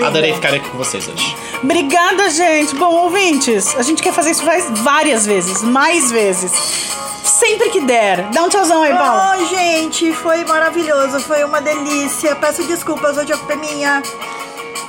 Adorei 0.02 0.34
ficar 0.34 0.54
aqui 0.54 0.68
com 0.70 0.78
vocês 0.78 1.08
hoje. 1.08 1.36
Obrigada, 1.62 2.30
gente. 2.30 2.76
Bom, 2.76 2.92
ouvintes, 3.04 3.76
a 3.78 3.82
gente 3.84 4.02
quer 4.02 4.14
fazer 4.14 4.32
isso 4.32 4.44
faz 4.44 4.66
várias 4.82 5.26
vezes, 5.26 5.62
mais 5.62 6.12
vezes. 6.12 6.52
Sempre 7.24 7.70
que 7.70 7.82
der. 7.82 8.24
Dá 8.32 8.44
um 8.44 8.50
tchauzão 8.50 8.82
aí, 8.84 8.94
Paula. 8.94 9.38
Oh, 9.38 9.46
gente, 9.46 10.12
foi 10.14 10.44
maravilhoso, 10.46 11.20
foi 11.22 11.44
uma 11.44 11.62
delícia. 11.62 12.36
Peço 12.36 12.64
desculpas, 12.64 13.18
hoje 13.18 13.34
a 13.34 13.38
culpa 13.38 13.54
é 13.54 13.56
minha. 13.58 14.04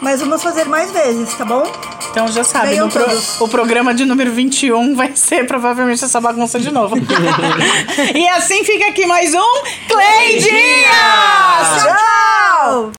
Mas 0.01 0.21
vamos 0.21 0.43
fazer 0.43 0.65
mais 0.65 0.91
vezes, 0.91 1.33
tá 1.35 1.45
bom? 1.45 1.63
Então 2.11 2.29
já 2.29 2.45
sabe, 2.45 2.77
pro- 2.91 3.45
o 3.45 3.49
programa 3.49 3.93
de 3.95 4.05
número 4.05 4.31
21 4.33 4.95
vai 4.95 5.17
ser 5.17 5.47
provavelmente 5.47 6.05
essa 6.05 6.21
bagunça 6.21 6.61
de 6.61 6.71
novo. 6.71 6.95
e 8.15 8.29
assim 8.29 8.63
fica 8.65 8.89
aqui 8.89 9.07
mais 9.07 9.35
um 9.35 9.63
Cleidinhas! 9.89 11.83
Tchau! 11.83 12.93